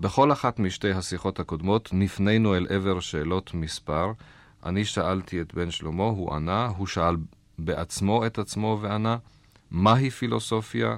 בכל 0.00 0.32
אחת 0.32 0.58
משתי 0.58 0.90
השיחות 0.90 1.40
הקודמות 1.40 1.88
נפנינו 1.92 2.56
אל 2.56 2.66
עבר 2.70 3.00
שאלות 3.00 3.54
מספר. 3.54 4.12
אני 4.64 4.84
שאלתי 4.84 5.40
את 5.40 5.54
בן 5.54 5.70
שלמה, 5.70 6.04
הוא 6.04 6.34
ענה, 6.34 6.66
הוא 6.66 6.86
שאל 6.86 7.16
בעצמו 7.58 8.26
את 8.26 8.38
עצמו 8.38 8.78
וענה, 8.80 9.16
מהי 9.70 10.10
פילוסופיה? 10.10 10.96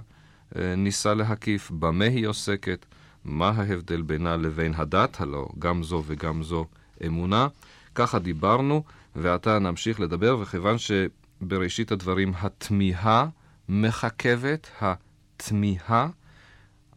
אה, 0.57 0.75
ניסה 0.77 1.15
להקיף, 1.15 1.71
במה 1.71 2.05
היא 2.05 2.27
עוסקת, 2.27 2.87
מה 3.25 3.49
ההבדל 3.49 4.03
בינה 4.03 4.37
לבין 4.37 4.73
הדת, 4.77 5.21
הלא 5.21 5.49
גם 5.59 5.83
זו 5.83 6.03
וגם 6.07 6.43
זו 6.43 6.67
אמונה. 7.07 7.49
ככה 7.95 8.19
דיברנו, 8.19 8.85
ועתה 9.17 9.59
נמשיך 9.59 10.01
לדבר, 10.01 10.39
וכיוון 10.41 10.77
שבראשית 10.79 11.93
הדברים 11.93 12.33
התמיהה 12.41 13.29
מחכבת, 13.69 14.71
התמיהה, 14.81 16.09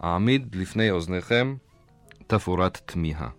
אעמיד 0.04 0.56
לפני 0.56 0.92
אוזניכם 0.92 1.56
תפאורת 2.28 2.82
תמיהה. 2.86 3.30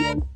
עוד 0.00 0.31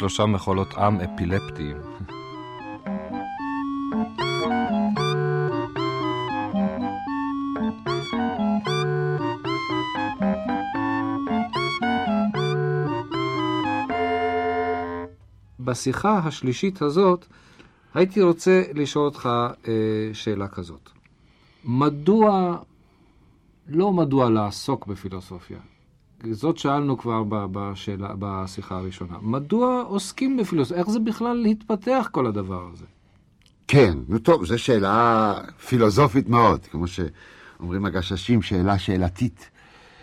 שלושה 0.00 0.26
מחולות 0.26 0.74
עם 0.74 1.00
אפילפטיים. 1.00 1.76
בשיחה 15.60 16.18
השלישית 16.18 16.82
הזאת 16.82 17.26
הייתי 17.94 18.22
רוצה 18.22 18.62
לשאול 18.74 19.04
אותך 19.04 19.28
אה, 19.68 19.72
שאלה 20.12 20.48
כזאת. 20.48 20.90
מדוע, 21.64 22.56
לא 23.68 23.92
מדוע 23.92 24.30
לעסוק 24.30 24.86
בפילוסופיה, 24.86 25.58
זאת 26.32 26.58
שאלנו 26.58 26.98
כבר 26.98 27.22
בשאלה, 27.28 28.08
בשיחה 28.18 28.76
הראשונה. 28.76 29.16
מדוע 29.22 29.82
עוסקים 29.82 30.36
בפילוסופיה? 30.36 30.78
איך 30.78 30.90
זה 30.90 30.98
בכלל 30.98 31.36
להתפתח 31.36 32.08
כל 32.12 32.26
הדבר 32.26 32.68
הזה? 32.72 32.84
כן, 33.68 33.98
נו 34.08 34.18
טוב, 34.18 34.44
זו 34.44 34.58
שאלה 34.58 35.34
פילוסופית 35.66 36.28
מאוד, 36.28 36.66
כמו 36.66 36.86
שאומרים 36.86 37.84
הגששים, 37.84 38.42
שאלה 38.42 38.78
שאלתית, 38.78 39.50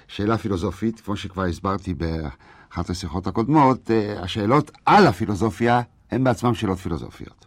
שאלה 0.07 0.37
פילוסופית, 0.37 0.99
כמו 0.99 1.15
שכבר 1.15 1.43
הסברתי 1.43 1.93
באחת 1.93 2.89
השיחות 2.89 3.27
הקודמות, 3.27 3.91
אה, 3.91 4.21
השאלות 4.23 4.71
על 4.85 5.07
הפילוסופיה 5.07 5.81
הן 6.11 6.23
בעצמן 6.23 6.53
שאלות 6.53 6.77
פילוסופיות. 6.77 7.45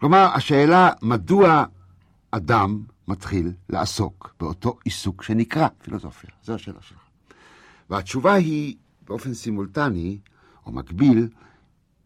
כלומר, 0.00 0.28
השאלה 0.34 0.90
מדוע 1.02 1.64
אדם 2.30 2.80
מתחיל 3.08 3.52
לעסוק 3.70 4.34
באותו 4.40 4.78
עיסוק 4.84 5.22
שנקרא 5.22 5.68
פילוסופיה, 5.82 6.30
זו 6.42 6.54
השאלה 6.54 6.78
שלך. 6.80 7.05
והתשובה 7.90 8.34
היא 8.34 8.76
באופן 9.06 9.34
סימולטני, 9.34 10.18
או 10.66 10.72
מקביל, 10.72 11.28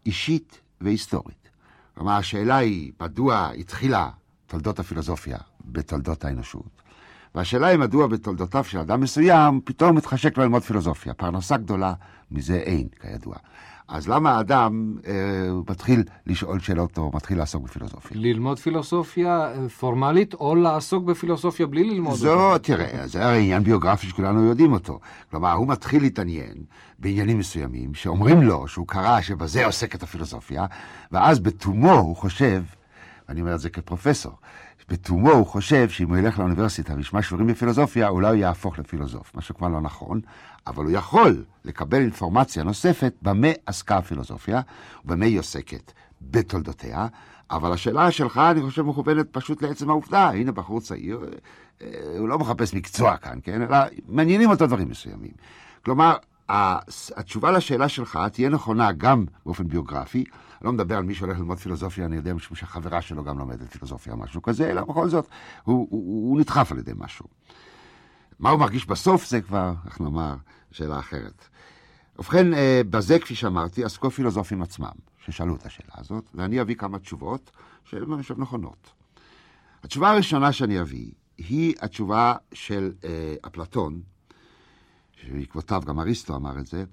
אישית 0.07 0.61
והיסטורית. 0.81 1.51
כלומר, 1.95 2.13
השאלה 2.13 2.57
היא, 2.57 2.93
מדוע 3.01 3.51
התחילה 3.59 4.11
תולדות 4.47 4.79
הפילוסופיה 4.79 5.39
בתולדות 5.65 6.25
האנושות? 6.25 6.83
והשאלה 7.35 7.67
היא, 7.67 7.79
מדוע 7.79 8.07
בתולדותיו 8.07 8.65
של 8.65 8.79
אדם 8.79 9.01
מסוים 9.01 9.61
פתאום 9.65 9.97
מתחשק 9.97 10.39
ללמוד 10.39 10.63
פילוסופיה? 10.63 11.15
פרנסה 11.15 11.57
גדולה 11.57 11.95
מזה 12.31 12.57
אין, 12.57 12.89
כידוע. 13.01 13.37
אז 13.91 14.09
למה 14.09 14.37
האדם 14.37 14.97
אה, 15.07 15.13
מתחיל 15.69 16.03
לשאול 16.27 16.61
שאלות 16.61 16.99
או 16.99 17.11
מתחיל 17.15 17.39
לעסוק 17.39 17.65
בפילוסופיה? 17.65 18.17
ללמוד 18.21 18.59
פילוסופיה 18.59 19.53
פורמלית 19.79 20.35
או 20.35 20.55
לעסוק 20.55 21.05
בפילוסופיה 21.05 21.67
בלי 21.67 21.85
ללמוד 21.85 22.15
זו, 22.15 22.53
אותה? 22.53 22.65
תראה, 22.65 23.07
זה 23.07 23.27
הרי 23.27 23.39
עניין 23.39 23.63
ביוגרפי 23.63 24.07
שכולנו 24.07 24.45
יודעים 24.45 24.73
אותו. 24.73 25.01
כלומר, 25.31 25.53
הוא 25.53 25.69
מתחיל 25.69 26.03
להתעניין 26.03 26.55
בעניינים 26.99 27.39
מסוימים 27.39 27.95
שאומרים 27.95 28.43
לו 28.43 28.69
שהוא 28.69 28.87
קרא 28.87 29.21
שבזה 29.21 29.67
עוסקת 29.67 30.03
הפילוסופיה, 30.03 30.67
ואז 31.13 31.41
בתומו 31.41 31.93
הוא 31.93 32.17
חושב, 32.17 32.63
ואני 33.29 33.41
אומר 33.41 33.55
את 33.55 33.61
זה 33.61 33.71
כפרופסור, 33.71 34.33
בתומו 34.91 35.31
הוא 35.31 35.47
חושב 35.47 35.89
שאם 35.89 36.09
הוא 36.09 36.17
ילך 36.17 36.39
לאוניברסיטה 36.39 36.95
וישמע 36.95 37.23
שיעורים 37.23 37.47
בפילוסופיה, 37.47 38.09
אולי 38.09 38.29
הוא 38.29 38.37
יהפוך 38.37 38.79
לפילוסוף, 38.79 39.35
מה 39.35 39.43
שכבר 39.43 39.69
לא 39.69 39.81
נכון, 39.81 40.21
אבל 40.67 40.85
הוא 40.85 40.93
יכול 40.93 41.45
לקבל 41.65 42.01
אינפורמציה 42.01 42.63
נוספת 42.63 43.15
במה 43.23 43.49
עסקה 43.67 43.97
הפילוסופיה, 43.97 44.61
ובמה 45.05 45.25
היא 45.25 45.39
עוסקת 45.39 45.93
בתולדותיה, 46.23 47.07
אבל 47.51 47.73
השאלה 47.73 48.11
שלך, 48.11 48.41
אני 48.51 48.63
חושב, 48.63 48.83
מכוונת 48.83 49.27
פשוט 49.33 49.63
לעצם 49.63 49.91
העובדה. 49.91 50.29
הנה 50.29 50.53
בחור 50.53 50.81
צעיר, 50.81 51.21
אה, 51.83 51.89
הוא 52.19 52.29
לא 52.29 52.39
מחפש 52.39 52.75
מקצוע 52.75 53.17
כאן, 53.17 53.39
כן? 53.43 53.63
אלא 53.63 53.77
מעניינים 54.09 54.51
אותו 54.51 54.67
דברים 54.67 54.89
מסוימים. 54.89 55.33
כלומר, 55.85 56.17
התשובה 57.17 57.51
לשאלה 57.51 57.89
שלך 57.89 58.19
תהיה 58.33 58.49
נכונה 58.49 58.93
גם 58.93 59.25
באופן 59.47 59.69
ביוגרפי. 59.69 60.19
אני 60.19 60.67
לא 60.67 60.73
מדבר 60.73 60.97
על 60.97 61.03
מי 61.03 61.15
שהולך 61.15 61.39
ללמוד 61.39 61.59
פילוסופיה, 61.59 62.05
אני 62.05 62.17
יודע 62.17 62.35
משום 62.35 62.57
שהחברה 62.57 63.03
שלו 63.03 63.25
גם 63.25 63.39
לומדת 63.39 63.73
פילוסופיה 63.73 64.13
או 64.13 64.19
משהו 64.19 64.43
כזה, 64.43 64.71
אלא 64.71 64.85
בכל 64.85 65.09
זאת, 65.09 65.27
הוא, 65.63 65.89
הוא, 65.91 66.31
הוא 66.31 66.41
נדחף 66.41 66.73
על 66.73 66.79
ידי 66.79 66.93
משהו. 66.97 67.27
מה 68.39 68.51
הוא 68.51 68.61
מרגיש 68.61 68.87
בסוף 68.87 69.27
זה 69.27 69.41
כבר, 69.41 69.73
איך 69.87 70.01
נאמר, 70.01 70.35
שאלה 70.71 70.99
אחרת. 70.99 71.49
ובכן, 72.19 72.55
אה, 72.55 72.81
בזה, 72.91 73.19
כפי 73.19 73.35
שאמרתי, 73.35 73.85
עסקו 73.85 74.11
פילוסופים 74.11 74.63
עצמם, 74.63 74.93
ששאלו 75.25 75.57
את 75.57 75.67
השאלה 75.67 75.95
הזאת, 75.95 76.25
ואני 76.35 76.61
אביא 76.61 76.75
כמה 76.75 76.99
תשובות 76.99 77.51
שהן 77.85 78.17
חושב 78.17 78.39
נכונות. 78.39 78.91
התשובה 79.83 80.11
הראשונה 80.11 80.53
שאני 80.53 80.81
אביא 80.81 81.11
היא 81.39 81.75
התשובה 81.81 82.35
של 82.53 82.93
אה, 83.05 83.35
אפלטון, 83.47 84.01
שבעקבותיו 85.23 85.83
גם 85.87 86.01
אריסטו 86.01 86.37
אמר 86.37 86.59
את 86.59 86.67
זה, 86.67 86.85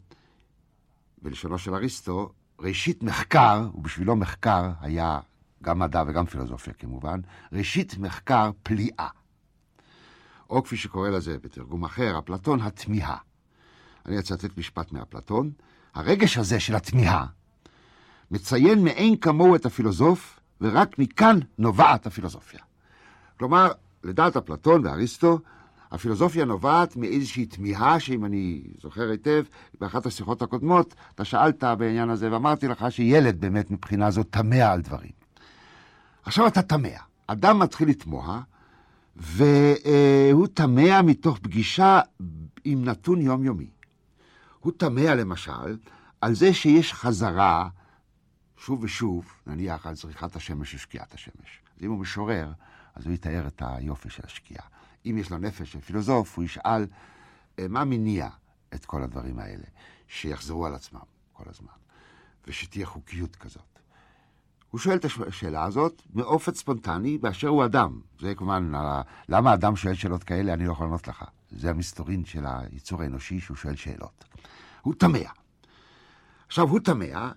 בלשונו 1.21 1.57
של 1.57 1.73
אריסטו, 1.73 2.31
ראשית 2.59 3.03
מחקר, 3.03 3.69
ובשבילו 3.75 4.15
מחקר 4.15 4.71
היה 4.81 5.19
גם 5.63 5.79
מדע 5.79 6.03
וגם 6.07 6.25
פילוסופיה 6.25 6.73
כמובן, 6.73 7.19
ראשית 7.51 7.97
מחקר 7.97 8.51
פליאה. 8.63 9.07
או 10.49 10.63
כפי 10.63 10.77
שקורא 10.77 11.09
לזה 11.09 11.37
בתרגום 11.37 11.83
אחר, 11.83 12.19
אפלטון, 12.19 12.61
התמיהה. 12.61 13.17
אני 14.05 14.19
אצטט 14.19 14.57
משפט 14.57 14.91
מאפלטון. 14.91 15.51
הרגש 15.93 16.37
הזה 16.37 16.59
של 16.59 16.75
התמיהה 16.75 17.25
מציין 18.31 18.83
מאין 18.83 19.17
כמוהו 19.17 19.55
את 19.55 19.65
הפילוסוף, 19.65 20.39
ורק 20.61 20.99
מכאן 20.99 21.39
נובעת 21.57 22.07
הפילוסופיה. 22.07 22.59
כלומר, 23.39 23.71
לדעת 24.03 24.37
אפלטון 24.37 24.85
ואריסטו, 24.85 25.39
הפילוסופיה 25.91 26.45
נובעת 26.45 26.95
מאיזושהי 26.95 27.45
תמיהה, 27.45 27.99
שאם 27.99 28.25
אני 28.25 28.63
זוכר 28.81 29.09
היטב, 29.09 29.43
באחת 29.79 30.05
השיחות 30.05 30.41
הקודמות, 30.41 30.95
אתה 31.15 31.25
שאלת 31.25 31.63
בעניין 31.63 32.09
הזה, 32.09 32.31
ואמרתי 32.31 32.67
לך 32.67 32.85
שילד 32.89 33.41
באמת 33.41 33.71
מבחינה 33.71 34.11
זו 34.11 34.23
תמה 34.23 34.71
על 34.71 34.81
דברים. 34.81 35.11
עכשיו 36.23 36.47
אתה 36.47 36.61
תמה. 36.61 36.87
אדם 37.27 37.59
מתחיל 37.59 37.89
לתמוה, 37.89 38.41
והוא 39.15 40.47
תמה 40.53 41.01
מתוך 41.01 41.37
פגישה 41.37 41.99
עם 42.63 42.85
נתון 42.85 43.21
יומיומי. 43.21 43.69
הוא 44.59 44.73
תמה 44.77 45.15
למשל 45.15 45.77
על 46.21 46.33
זה 46.35 46.53
שיש 46.53 46.93
חזרה 46.93 47.69
שוב 48.57 48.83
ושוב, 48.83 49.25
נניח 49.47 49.87
על 49.87 49.95
זריחת 49.95 50.35
השמש 50.35 50.75
ושקיעת 50.75 51.13
השמש. 51.13 51.61
אז 51.77 51.83
אם 51.83 51.91
הוא 51.91 51.99
משורר, 51.99 52.51
אז 52.95 53.05
הוא 53.05 53.13
יתאר 53.13 53.47
את 53.47 53.61
היופי 53.65 54.09
של 54.09 54.23
השקיעה. 54.25 54.65
אם 55.09 55.17
יש 55.17 55.29
לו 55.31 55.37
נפש 55.37 55.71
של 55.71 55.79
פילוסוף, 55.79 56.37
הוא 56.37 56.45
ישאל 56.45 56.85
מה 57.69 57.85
מניע 57.85 58.29
את 58.73 58.85
כל 58.85 59.03
הדברים 59.03 59.39
האלה, 59.39 59.63
שיחזרו 60.07 60.65
על 60.65 60.75
עצמם 60.75 60.99
כל 61.33 61.43
הזמן, 61.49 61.73
ושתהיה 62.47 62.85
חוקיות 62.85 63.35
כזאת. 63.35 63.79
הוא 64.69 64.79
שואל 64.79 64.95
את 64.95 65.05
השאלה 65.27 65.63
הזאת 65.63 66.01
באופן 66.09 66.53
ספונטני 66.53 67.17
באשר 67.17 67.47
הוא 67.47 67.65
אדם. 67.65 67.99
זה 68.19 68.35
כמובן, 68.35 68.71
למה 69.29 69.53
אדם 69.53 69.75
שואל 69.75 69.93
שאלות 69.93 70.23
כאלה, 70.23 70.53
אני 70.53 70.65
לא 70.65 70.71
יכול 70.71 70.85
לענות 70.85 71.07
לך. 71.07 71.23
זה 71.51 71.69
המסתורין 71.69 72.25
של 72.25 72.45
היצור 72.45 73.01
האנושי 73.01 73.39
שהוא 73.39 73.57
שואל 73.57 73.75
שאלות. 73.75 74.25
הוא 74.81 74.93
תמה. 74.93 75.17
עכשיו, 76.47 76.69
הוא 76.69 76.79
תמה, 76.79 77.31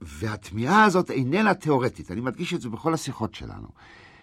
והתמיהה 0.00 0.84
הזאת 0.84 1.10
איננה 1.10 1.54
תיאורטית. 1.54 2.10
אני 2.10 2.20
מדגיש 2.20 2.54
את 2.54 2.60
זה 2.60 2.68
בכל 2.68 2.94
השיחות 2.94 3.34
שלנו. 3.34 3.68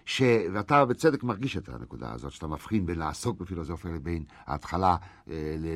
ש... 0.04 0.22
ואתה 0.52 0.84
בצדק 0.84 1.22
מרגיש 1.22 1.56
את 1.56 1.68
הנקודה 1.68 2.12
הזאת, 2.12 2.32
שאתה 2.32 2.46
מבחין 2.46 2.86
בין 2.86 2.98
לעסוק 2.98 3.40
בפילוסופיה 3.40 3.92
לבין 3.92 4.24
ההתחלה, 4.46 4.96
אה, 5.30 5.56
ל... 5.58 5.66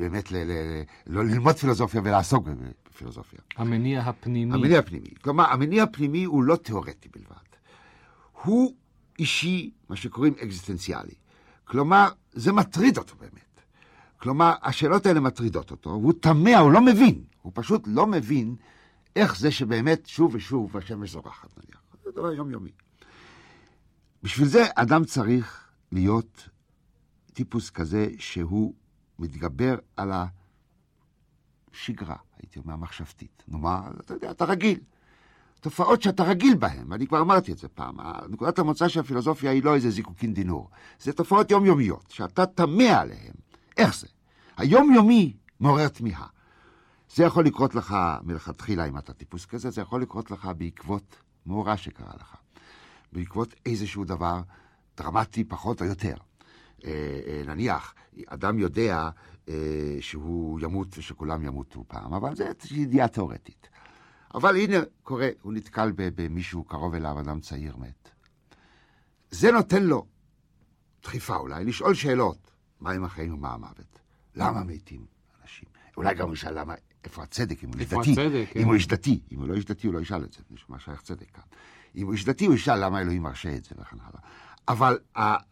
באמת 0.00 0.32
ל... 0.32 0.36
ל... 0.36 0.82
לא 1.06 1.24
ללמוד 1.24 1.56
פילוסופיה 1.56 2.00
ולעסוק 2.04 2.46
בפילוסופיה. 2.90 3.38
המניע 3.56 4.00
הפנימי. 4.00 4.54
המניע 4.54 4.78
הפנימי. 4.78 5.08
כלומר, 5.22 5.44
המניע 5.44 5.82
הפנימי 5.82 6.24
הוא 6.24 6.42
לא 6.42 6.56
תיאורטי 6.56 7.08
בלבד. 7.16 7.46
הוא 8.44 8.74
אישי, 9.18 9.70
מה 9.88 9.96
שקוראים 9.96 10.34
אקזיסטנציאלי. 10.42 11.14
כלומר, 11.64 12.08
זה 12.32 12.52
מטריד 12.52 12.98
אותו 12.98 13.14
באמת. 13.20 13.60
כלומר, 14.18 14.54
השאלות 14.62 15.06
האלה 15.06 15.20
מטרידות 15.20 15.70
אותו, 15.70 15.90
והוא 15.90 16.12
תמה, 16.20 16.58
הוא 16.58 16.72
לא 16.72 16.80
מבין. 16.80 17.24
הוא 17.42 17.52
פשוט 17.54 17.82
לא 17.86 18.06
מבין 18.06 18.56
איך 19.16 19.38
זה 19.38 19.50
שבאמת 19.50 20.06
שוב 20.06 20.34
ושוב 20.34 20.76
השמש 20.76 21.10
זורחת, 21.10 21.48
נניח. 21.56 21.80
זה 22.04 22.10
דבר 22.10 22.32
יומיומי. 22.32 22.70
בשביל 24.26 24.48
זה 24.48 24.64
אדם 24.74 25.04
צריך 25.04 25.68
להיות 25.92 26.48
טיפוס 27.32 27.70
כזה 27.70 28.08
שהוא 28.18 28.74
מתגבר 29.18 29.76
על 29.96 30.12
השגרה, 31.72 32.16
הייתי 32.38 32.58
אומר, 32.58 32.74
המחשבתית. 32.74 33.42
נאמר, 33.48 33.80
אתה 34.00 34.14
יודע, 34.14 34.30
אתה 34.30 34.44
רגיל. 34.44 34.80
תופעות 35.60 36.02
שאתה 36.02 36.22
רגיל 36.22 36.56
בהן, 36.56 36.92
ואני 36.92 37.06
כבר 37.06 37.20
אמרתי 37.20 37.52
את 37.52 37.58
זה 37.58 37.68
פעם, 37.68 37.96
נקודת 38.28 38.58
המוצא 38.58 38.88
של 38.88 39.00
הפילוסופיה 39.00 39.50
היא 39.50 39.64
לא 39.64 39.74
איזה 39.74 39.90
זיקוקין 39.90 40.34
דינור. 40.34 40.70
זה 41.00 41.12
תופעות 41.12 41.50
יומיומיות, 41.50 42.10
שאתה 42.10 42.46
תמה 42.46 43.00
עליהן. 43.00 43.34
איך 43.76 43.98
זה? 43.98 44.06
היומיומי 44.56 45.36
מעורר 45.60 45.88
תמיהה. 45.88 46.26
זה 47.14 47.24
יכול 47.24 47.44
לקרות 47.44 47.74
לך 47.74 47.96
מלכתחילה 48.22 48.84
אם 48.84 48.98
אתה 48.98 49.12
טיפוס 49.12 49.46
כזה, 49.46 49.70
זה 49.70 49.80
יכול 49.80 50.02
לקרות 50.02 50.30
לך 50.30 50.48
בעקבות 50.56 51.16
מאורע 51.46 51.76
שקרה 51.76 52.12
לך. 52.20 52.36
בעקבות 53.12 53.54
איזשהו 53.66 54.04
דבר 54.04 54.40
דרמטי 54.96 55.44
פחות 55.44 55.80
או 55.80 55.86
יותר. 55.86 56.14
אה, 56.84 57.20
אה, 57.26 57.42
נניח, 57.46 57.94
אדם 58.26 58.58
יודע 58.58 59.10
אה, 59.48 59.54
שהוא 60.00 60.60
ימות 60.60 60.98
ושכולם 60.98 61.44
ימותו 61.44 61.84
פעם, 61.88 62.14
אבל 62.14 62.34
זו 62.34 62.44
ידיעה 62.70 63.08
תאורטית. 63.08 63.68
אבל 64.34 64.56
הנה, 64.56 64.76
קורה, 65.02 65.28
הוא 65.42 65.52
נתקל 65.52 65.92
במישהו 65.96 66.64
קרוב 66.64 66.94
אליו, 66.94 67.20
אדם 67.20 67.40
צעיר 67.40 67.76
מת. 67.76 68.10
זה 69.30 69.52
נותן 69.52 69.82
לו 69.82 70.06
דחיפה 71.02 71.36
אולי, 71.36 71.64
לשאול 71.64 71.94
שאלות, 71.94 72.50
מה 72.80 72.90
עם 72.90 73.04
החיים 73.04 73.34
ומה 73.34 73.54
המוות? 73.54 73.98
למה 74.34 74.64
מתים 74.64 75.06
אנשים? 75.42 75.68
אולי 75.96 76.14
גם 76.14 76.26
הוא 76.26 76.34
ישאל 76.34 76.58
למה, 76.58 76.74
איפה 77.04 77.22
הצדק, 77.22 77.64
אם 77.64 77.68
הוא 77.68 77.80
איש 77.80 77.88
דתי? 77.88 78.12
הצדק, 78.12 78.56
אם 78.56 78.66
הוא 78.66 78.74
איש 78.74 78.86
דתי, 78.86 79.20
אם 79.32 79.38
הוא 79.38 79.48
לא 79.48 79.54
איש 79.54 79.64
דתי, 79.64 79.86
הוא 79.86 79.94
לא 79.94 80.00
ישאל 80.00 80.24
את 80.24 80.32
זה, 80.32 80.42
מה 80.68 80.78
שייך 80.78 81.02
צדק 81.02 81.30
כאן. 81.30 81.44
אם 81.96 82.06
הוא 82.06 82.12
איש 82.12 82.24
דתי, 82.24 82.46
הוא 82.46 82.54
ישאל 82.54 82.84
למה 82.84 83.00
אלוהים 83.00 83.22
מרשה 83.22 83.56
את 83.56 83.64
זה 83.64 83.70
וכן 83.80 83.96
הלאה. 84.00 84.20
אבל 84.68 84.98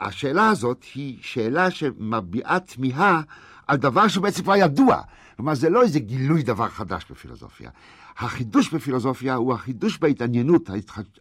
השאלה 0.00 0.48
הזאת 0.48 0.84
היא 0.94 1.18
שאלה 1.22 1.70
שמביעה 1.70 2.60
תמיהה 2.60 3.20
על 3.66 3.76
דבר 3.76 4.08
שבעצם 4.08 4.42
כבר 4.42 4.56
ידוע. 4.56 5.00
כלומר, 5.36 5.54
זה 5.54 5.70
לא 5.70 5.82
איזה 5.82 5.98
גילוי 5.98 6.42
דבר 6.42 6.68
חדש 6.68 7.04
בפילוסופיה. 7.10 7.70
החידוש 8.16 8.74
בפילוסופיה 8.74 9.34
הוא 9.34 9.54
החידוש 9.54 9.98
בהתעניינות, 9.98 10.70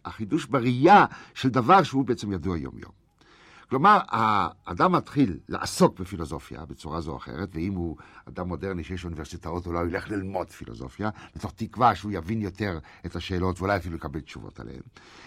החידוש 0.04 0.46
בראייה 0.46 1.04
של 1.34 1.48
דבר 1.48 1.82
שהוא 1.82 2.04
בעצם 2.04 2.32
ידוע 2.32 2.58
יום-יום. 2.58 3.03
כלומר, 3.70 3.98
האדם 4.08 4.92
מתחיל 4.92 5.38
לעסוק 5.48 6.00
בפילוסופיה 6.00 6.64
בצורה 6.64 7.00
זו 7.00 7.12
או 7.12 7.16
אחרת, 7.16 7.48
ואם 7.54 7.74
הוא 7.74 7.96
אדם 8.28 8.48
מודרני 8.48 8.84
שיש 8.84 9.04
אוניברסיטאות, 9.04 9.66
אולי 9.66 9.78
הוא 9.78 9.88
ילך 9.88 10.10
ללמוד 10.10 10.50
פילוסופיה, 10.50 11.10
מתוך 11.36 11.52
תקווה 11.56 11.94
שהוא 11.94 12.12
יבין 12.12 12.42
יותר 12.42 12.78
את 13.06 13.16
השאלות 13.16 13.60
ואולי 13.60 13.76
אפילו 13.76 13.96
יקבל 13.96 14.20
תשובות 14.20 14.60
עליהן. 14.60 14.82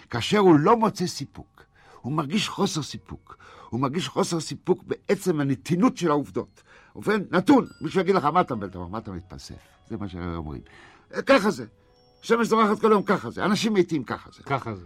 כאשר 0.09 0.37
הוא 0.37 0.59
לא 0.59 0.77
מוצא 0.77 1.07
סיפוק, 1.07 1.63
הוא 2.01 2.13
מרגיש 2.13 2.49
חוסר 2.49 2.81
סיפוק. 2.81 3.37
הוא 3.69 3.79
מרגיש 3.79 4.07
חוסר 4.07 4.39
סיפוק 4.39 4.83
בעצם 4.83 5.39
הנתינות 5.39 5.97
של 5.97 6.09
העובדות. 6.09 6.63
ובכן, 6.95 7.21
נתון, 7.31 7.67
מישהו 7.81 8.01
יגיד 8.01 8.15
לך, 8.15 8.25
מה 8.25 8.41
אתה 8.41 8.55
מבלת, 8.55 8.75
מה 8.75 8.97
אתה 8.97 9.11
מתפלסף? 9.11 9.55
זה 9.89 9.97
מה 9.97 10.07
שאומרים. 10.07 10.61
ככה 11.25 11.51
זה. 11.51 11.65
שמש 12.21 12.47
זורחת 12.47 12.79
כל 12.81 12.91
יום, 12.91 13.03
ככה 13.03 13.29
זה. 13.29 13.45
אנשים 13.45 13.73
מתים, 13.73 14.03
ככה 14.03 14.29
זה. 14.33 14.44
ככה 14.44 14.75
זה. 14.75 14.85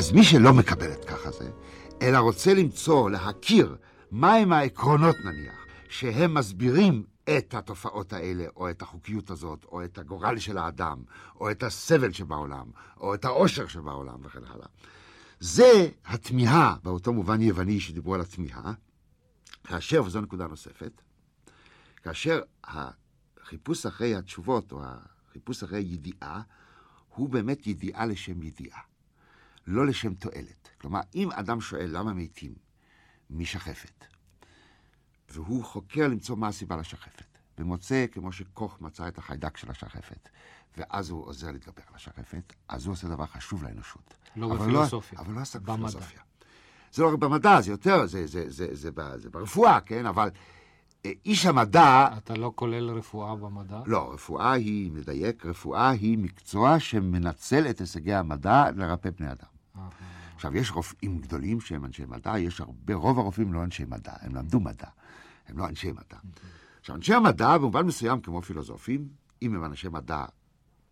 אז 0.00 0.12
מי 0.12 0.24
שלא 0.24 0.52
מקבל 0.52 0.92
את 0.92 1.04
ככה 1.04 1.30
זה, 1.30 1.50
אלא 2.02 2.18
רוצה 2.18 2.54
למצוא, 2.54 3.10
להכיר, 3.10 3.76
מהם 4.10 4.52
העקרונות 4.52 5.16
נניח, 5.24 5.66
שהם 5.88 6.34
מסבירים 6.34 7.04
את 7.24 7.54
התופעות 7.54 8.12
האלה, 8.12 8.44
או 8.56 8.70
את 8.70 8.82
החוקיות 8.82 9.30
הזאת, 9.30 9.64
או 9.64 9.84
את 9.84 9.98
הגורל 9.98 10.38
של 10.38 10.58
האדם, 10.58 11.02
או 11.40 11.50
את 11.50 11.62
הסבל 11.62 12.12
שבעולם, 12.12 12.70
או 13.00 13.14
את 13.14 13.24
העושר 13.24 13.66
שבעולם, 13.66 14.18
וכן 14.22 14.44
הלאה. 14.44 14.66
זה 15.40 15.88
התמיהה, 16.04 16.76
באותו 16.82 17.12
מובן 17.12 17.40
יווני 17.40 17.80
שדיברו 17.80 18.14
על 18.14 18.20
התמיהה, 18.20 18.72
כאשר, 19.64 20.04
וזו 20.04 20.20
נקודה 20.20 20.46
נוספת, 20.46 21.02
כאשר 22.02 22.40
החיפוש 22.64 23.86
אחרי 23.86 24.16
התשובות, 24.16 24.72
או 24.72 24.80
החיפוש 24.82 25.62
אחרי 25.62 25.80
ידיעה, 25.80 26.42
הוא 27.08 27.28
באמת 27.28 27.66
ידיעה 27.66 28.06
לשם 28.06 28.42
ידיעה, 28.42 28.89
לא 29.70 29.86
לשם 29.86 30.14
תועלת. 30.14 30.68
כלומר, 30.80 31.00
אם 31.14 31.32
אדם 31.32 31.60
שואל 31.60 31.90
למה 31.92 32.14
מתים 32.14 32.54
משחפת, 33.30 34.04
והוא 35.28 35.64
חוקר 35.64 36.08
למצוא 36.08 36.36
מה 36.36 36.48
הסיבה 36.48 36.76
לשחפת, 36.76 37.38
ומוצא, 37.58 38.06
כמו 38.12 38.32
שקוך 38.32 38.80
מצא 38.80 39.08
את 39.08 39.18
החיידק 39.18 39.56
של 39.56 39.70
השחפת, 39.70 40.28
ואז 40.76 41.10
הוא 41.10 41.26
עוזר 41.26 41.50
להתגבר 41.50 41.82
על 41.88 41.94
השחפת, 41.94 42.52
אז 42.68 42.86
הוא 42.86 42.92
עושה 42.92 43.08
דבר 43.08 43.26
חשוב 43.26 43.64
לאנושות. 43.64 44.14
לא 44.36 44.54
בפילוסופיה. 44.54 45.18
לא, 45.18 45.24
אבל 45.24 45.34
לא 45.34 45.42
במדע. 45.60 45.74
בפילוסופיה. 45.74 46.20
זה 46.92 47.02
לא 47.02 47.08
רק 47.12 47.18
במדע, 47.18 47.60
זה 47.60 47.70
יותר, 47.70 48.06
זה, 48.06 48.26
זה, 48.26 48.50
זה, 48.50 48.66
זה, 48.74 48.90
זה, 48.90 49.18
זה 49.18 49.30
ברפואה, 49.30 49.80
כן? 49.80 50.06
אבל 50.06 50.30
אה, 51.06 51.12
איש 51.24 51.46
המדע, 51.46 52.08
אתה 52.16 52.34
לא 52.34 52.52
כולל 52.54 52.90
רפואה 52.90 53.36
במדע? 53.36 53.80
לא, 53.86 54.12
רפואה 54.14 54.52
היא, 54.52 54.92
נדייק, 54.92 55.46
רפואה 55.46 55.90
היא 55.90 56.18
מקצוע 56.18 56.80
שמנצל 56.80 57.70
את 57.70 57.78
הישגי 57.78 58.14
המדע 58.14 58.64
לרפא 58.76 59.10
בני 59.18 59.32
אדם. 59.32 59.59
אה, 59.76 59.88
עכשיו, 60.34 60.56
יש 60.56 60.70
רופאים 60.72 61.18
גדולים 61.18 61.60
שהם 61.60 61.84
אנשי 61.84 62.04
מדע, 62.08 62.38
יש 62.38 62.60
הרבה, 62.60 62.94
רוב 62.94 63.18
הרופאים 63.18 63.52
לא 63.52 63.64
אנשי 63.64 63.84
מדע, 63.88 64.12
הם 64.20 64.34
למדו 64.34 64.60
מדע, 64.60 64.88
הם 65.48 65.58
לא 65.58 65.68
אנשי 65.68 65.92
מדע. 65.92 66.18
עכשיו, 66.80 66.96
אנשי 66.96 67.14
המדע, 67.14 67.58
במובן 67.58 67.86
מסוים, 67.86 68.20
כמו 68.20 68.42
פילוסופים, 68.42 69.08
אם 69.42 69.54
הם 69.54 69.64
אנשי 69.64 69.88
מדע 69.88 70.24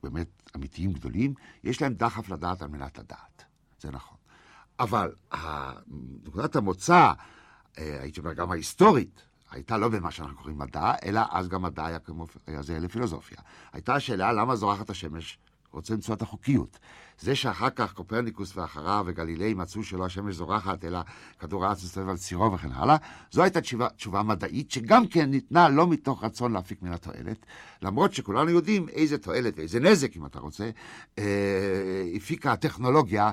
באמת 0.03 0.43
אמיתיים 0.57 0.93
גדולים, 0.93 1.35
יש 1.65 1.83
להם 1.83 1.95
דחף 1.95 2.29
לדעת 2.29 2.63
על 2.63 2.69
מנת 2.69 2.99
לדעת. 2.99 3.45
זה 3.81 3.91
נכון. 3.91 4.17
אבל 4.81 5.13
ה- 5.35 5.73
נקודת 6.27 6.57
המוצא, 6.57 7.13
אה, 7.79 8.01
הייתי 8.01 8.21
אומר 8.21 8.33
גם 8.33 8.51
ההיסטורית, 8.51 9.23
הייתה 9.51 9.77
לא 9.79 9.89
במה 9.89 10.11
שאנחנו 10.11 10.37
קוראים 10.37 10.59
מדע, 10.59 10.93
אלא 11.05 11.21
אז 11.31 11.49
גם 11.49 11.63
מדע 11.63 11.87
היה 11.87 11.99
כמו 11.99 12.27
היה 12.47 12.63
זה 12.63 12.79
לפילוסופיה. 12.81 13.39
הייתה 13.73 13.95
השאלה 13.95 14.33
למה 14.33 14.57
זורחת 14.57 14.91
השמש, 14.91 15.39
רוצה 15.73 15.95
למצוא 15.95 16.15
את 16.15 16.23
החוקיות. 16.23 16.79
זה 17.21 17.37
שאחר 17.37 17.71
כך 17.71 17.93
קופרניקוס 17.93 18.57
ואחריו 18.57 19.05
וגלילי 19.07 19.55
מצאו 19.55 19.85
שלא 19.85 20.07
השמש 20.07 20.35
זורחת, 20.35 20.85
אלא 20.85 20.99
כדור 21.39 21.65
הארץ 21.65 21.85
מסתובב 21.85 22.09
על 22.09 22.17
צירו 22.17 22.53
וכן 22.53 22.73
הלאה, 22.73 22.97
זו 23.31 23.43
הייתה 23.43 23.61
תשובה, 23.61 23.89
תשובה 23.89 24.23
מדעית, 24.23 24.71
שגם 24.71 25.07
כן 25.07 25.31
ניתנה 25.31 25.69
לא 25.69 25.87
מתוך 25.87 26.25
רצון 26.25 26.53
להפיק 26.53 26.83
מן 26.83 26.93
התועלת, 26.93 27.47
למרות 27.83 28.15
שכולנו 28.15 28.51
יודעים 28.51 28.89
איזה 28.89 29.19
תועלת 29.19 29.59
ואיזה 29.59 29.81
נזק, 29.81 30.17
אם 30.17 30.27
אתה 30.27 30.39
רוצה, 30.39 30.71
אה, 31.19 31.25
הפיקה 32.17 32.53
הטכנולוגיה 32.53 33.31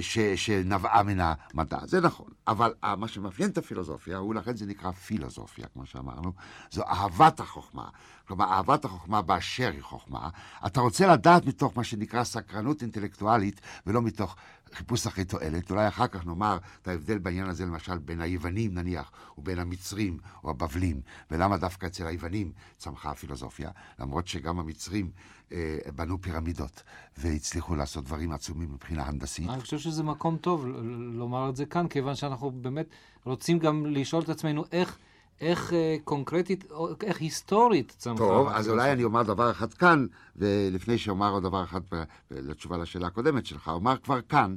ש, 0.00 0.18
שנבעה 0.18 1.02
מן 1.02 1.18
המדע. 1.20 1.78
זה 1.86 2.00
נכון. 2.00 2.26
אבל 2.46 2.74
אה, 2.84 2.96
מה 2.96 3.08
שמאפיין 3.08 3.50
את 3.50 3.58
הפילוסופיה, 3.58 4.16
הוא 4.16 4.34
לכן 4.34 4.56
זה 4.56 4.66
נקרא 4.66 4.90
פילוסופיה, 4.90 5.66
כמו 5.72 5.86
שאמרנו, 5.86 6.32
זו 6.70 6.82
אהבת 6.82 7.40
החוכמה. 7.40 7.88
כלומר, 8.26 8.44
אהבת 8.44 8.84
החוכמה 8.84 9.22
באשר 9.22 9.70
היא 9.72 9.82
חוכמה. 9.82 10.28
אתה 10.66 10.80
רוצה 10.80 11.06
לדעת 11.06 11.46
מתוך 11.46 11.76
מה 11.76 11.84
שנקרא 11.84 12.24
סקרנות 12.24 12.82
אינטלקטואלית, 12.82 13.60
ולא 13.86 14.02
מתוך 14.02 14.36
חיפוש 14.72 15.06
אחרי 15.06 15.24
תועלת. 15.24 15.70
אולי 15.70 15.88
אחר 15.88 16.06
כך 16.06 16.26
נאמר 16.26 16.58
את 16.82 16.88
ההבדל 16.88 17.18
בעניין 17.18 17.46
הזה, 17.46 17.64
למשל, 17.64 17.98
בין 17.98 18.20
היוונים 18.20 18.74
נניח, 18.74 19.12
ובין 19.38 19.58
המצרים 19.58 20.18
או 20.44 20.50
הבבלים, 20.50 21.00
ולמה 21.30 21.56
דווקא 21.56 21.86
אצל 21.86 22.06
היוונים 22.06 22.52
צמחה 22.78 23.10
הפילוסופיה, 23.10 23.70
למרות 23.98 24.28
שגם 24.28 24.58
המצרים 24.58 25.10
אה, 25.52 25.78
בנו 25.96 26.22
פירמידות, 26.22 26.82
והצליחו 27.16 27.74
לעשות 27.74 28.04
דברים 28.04 28.32
עצומים 28.32 28.72
מבחינה 28.72 29.02
הנדסית. 29.02 29.48
אני 29.50 29.60
חושב 29.60 29.78
שזה 29.78 30.02
מקום 30.02 30.36
טוב 30.36 30.66
לומר 31.12 31.48
את 31.48 31.56
זה 31.56 31.66
כאן, 31.66 31.88
כיוון 31.88 32.14
שאנחנו 32.14 32.50
באמת 32.50 32.86
רוצים 33.24 33.58
גם 33.58 33.86
לשאול 33.86 34.22
את 34.22 34.28
עצמנו 34.28 34.64
איך, 34.72 34.98
איך 35.42 35.72
אה, 35.72 35.96
קונקרטית, 36.04 36.64
איך 37.02 37.20
היסטורית 37.20 37.94
צמחה. 37.98 38.18
טוב, 38.24 38.48
אז. 38.48 38.68
אולי 38.68 38.92
אני 38.92 39.04
אומר 39.04 39.22
דבר 39.22 39.50
אחד 39.50 39.74
כאן, 39.74 40.06
ולפני 40.36 40.98
שאומר 40.98 41.30
עוד 41.30 41.42
דבר 41.42 41.64
אחד 41.64 41.80
ב- 41.92 42.02
לתשובה 42.30 42.76
לשאלה 42.76 43.06
הקודמת 43.06 43.46
שלך, 43.46 43.68
אומר 43.68 43.96
כבר 43.98 44.20
כאן 44.22 44.56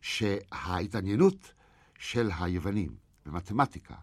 שההתעניינות 0.00 1.52
של 1.98 2.30
היוונים 2.40 2.94
במתמטיקה, 3.26 3.94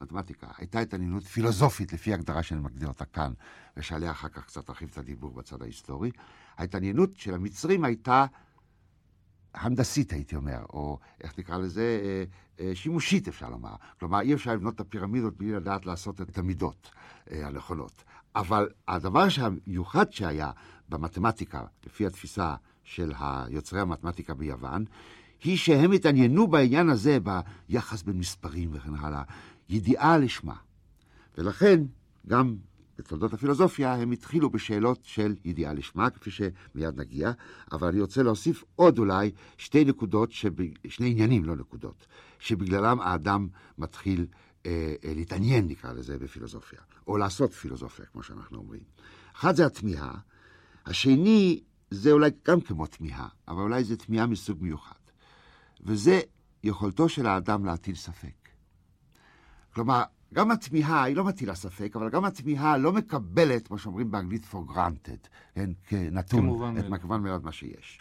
מתמטיקה, 0.00 0.46
הייתה 0.58 0.78
התעניינות 0.78 1.22
פילוסופית, 1.22 1.92
לפי 1.92 2.14
הגדרה 2.14 2.42
שאני 2.42 2.60
מגדיר 2.60 2.88
אותה 2.88 3.04
כאן, 3.04 3.32
ושעליה 3.76 4.10
אחר 4.10 4.28
כך 4.28 4.44
קצת 4.46 4.70
ארחיב 4.70 4.88
את 4.92 4.98
הדיבור 4.98 5.32
בצד 5.32 5.62
ההיסטורי. 5.62 6.10
ההתעניינות 6.56 7.16
של 7.16 7.34
המצרים 7.34 7.84
הייתה 7.84 8.26
הנדסית, 9.54 10.12
הייתי 10.12 10.36
אומר, 10.36 10.64
או 10.72 10.98
איך 11.20 11.38
נקרא 11.38 11.58
לזה, 11.58 12.00
אה, 12.02 12.08
אה, 12.08 12.24
שימושית, 12.74 13.28
אפשר 13.28 13.50
לומר. 13.50 13.74
כלומר, 14.00 14.20
אי 14.20 14.34
אפשר 14.34 14.54
לבנות 14.54 14.74
את 14.74 14.80
הפירמידות 14.80 15.36
בלי 15.36 15.52
לדעת 15.52 15.86
לעשות 15.86 16.20
את 16.20 16.38
המידות 16.38 16.90
אה, 17.30 17.46
הנכונות. 17.46 18.04
אבל 18.36 18.68
הדבר 18.88 19.26
המיוחד 19.40 20.12
שהיה 20.12 20.50
במתמטיקה, 20.88 21.64
לפי 21.86 22.06
התפיסה 22.06 22.54
של 22.84 23.12
יוצרי 23.48 23.80
המתמטיקה 23.80 24.34
ביוון, 24.34 24.84
היא 25.44 25.56
שהם 25.56 25.92
התעניינו 25.92 26.46
בעניין 26.46 26.88
הזה, 26.88 27.18
ביחס 27.68 28.02
בין 28.02 28.18
מספרים 28.18 28.70
וכן 28.72 28.94
הלאה, 28.94 29.22
ידיעה 29.68 30.18
לשמה. 30.18 30.54
ולכן, 31.38 31.82
גם 32.26 32.56
בתולדות 32.98 33.32
הפילוסופיה, 33.32 33.94
הם 33.94 34.10
התחילו 34.10 34.50
בשאלות 34.50 35.00
של 35.02 35.34
ידיעה 35.44 35.72
לשמה, 35.72 36.10
כפי 36.10 36.30
שמיד 36.30 37.00
נגיע, 37.00 37.32
אבל 37.72 37.88
אני 37.88 38.00
רוצה 38.00 38.22
להוסיף 38.22 38.64
עוד 38.76 38.98
אולי 38.98 39.30
שתי 39.58 39.84
נקודות, 39.84 40.32
שב... 40.32 40.52
שני 40.88 41.10
עניינים, 41.10 41.44
לא 41.44 41.56
נקודות, 41.56 42.06
שבגללם 42.38 43.00
האדם 43.00 43.48
מתחיל 43.78 44.26
אה, 44.66 44.94
אה, 45.04 45.14
להתעניין, 45.14 45.68
נקרא 45.68 45.92
לזה, 45.92 46.18
בפילוסופיה, 46.18 46.78
או 47.06 47.16
לעשות 47.16 47.52
פילוסופיה, 47.52 48.06
כמו 48.06 48.22
שאנחנו 48.22 48.58
אומרים. 48.58 48.82
אחד 49.36 49.54
זה 49.54 49.66
התמיהה, 49.66 50.14
השני 50.86 51.60
זה 51.90 52.12
אולי 52.12 52.30
גם 52.46 52.60
כמו 52.60 52.86
תמיהה, 52.86 53.28
אבל 53.48 53.62
אולי 53.62 53.84
זה 53.84 53.96
תמיהה 53.96 54.26
מסוג 54.26 54.58
מיוחד, 54.60 54.94
וזה 55.80 56.20
יכולתו 56.64 57.08
של 57.08 57.26
האדם 57.26 57.64
להטיל 57.64 57.94
ספק. 57.94 58.48
כלומר, 59.74 60.02
גם 60.34 60.50
התמיהה 60.50 61.02
היא 61.02 61.16
לא 61.16 61.24
מטילה 61.24 61.54
ספק, 61.54 61.96
אבל 61.96 62.10
גם 62.10 62.24
התמיהה 62.24 62.78
לא 62.78 62.92
מקבלת, 62.92 63.70
מה 63.70 63.78
שאומרים 63.78 64.10
באנגלית 64.10 64.46
for 64.52 64.70
granted, 64.70 65.28
כן, 65.54 65.70
כנתון, 65.88 66.40
כמובן 66.40 66.78
את. 66.78 66.88
מכוון 66.88 67.22
מאליו 67.22 67.40
מה 67.44 67.52
שיש. 67.52 68.00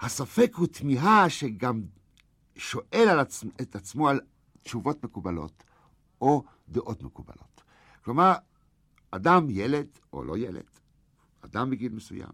הספק 0.00 0.52
הוא 0.56 0.66
תמיהה 0.66 1.30
שגם 1.30 1.82
שואל 2.56 3.08
על 3.10 3.18
עצ... 3.18 3.44
את 3.60 3.76
עצמו 3.76 4.08
על 4.08 4.20
תשובות 4.62 5.04
מקובלות 5.04 5.64
או 6.20 6.44
דעות 6.68 7.02
מקובלות. 7.02 7.62
כלומר, 8.04 8.32
אדם, 9.10 9.46
ילד 9.50 9.86
או 10.12 10.24
לא 10.24 10.38
ילד, 10.38 10.70
אדם 11.40 11.70
בגיל 11.70 11.92
מסוים, 11.92 12.32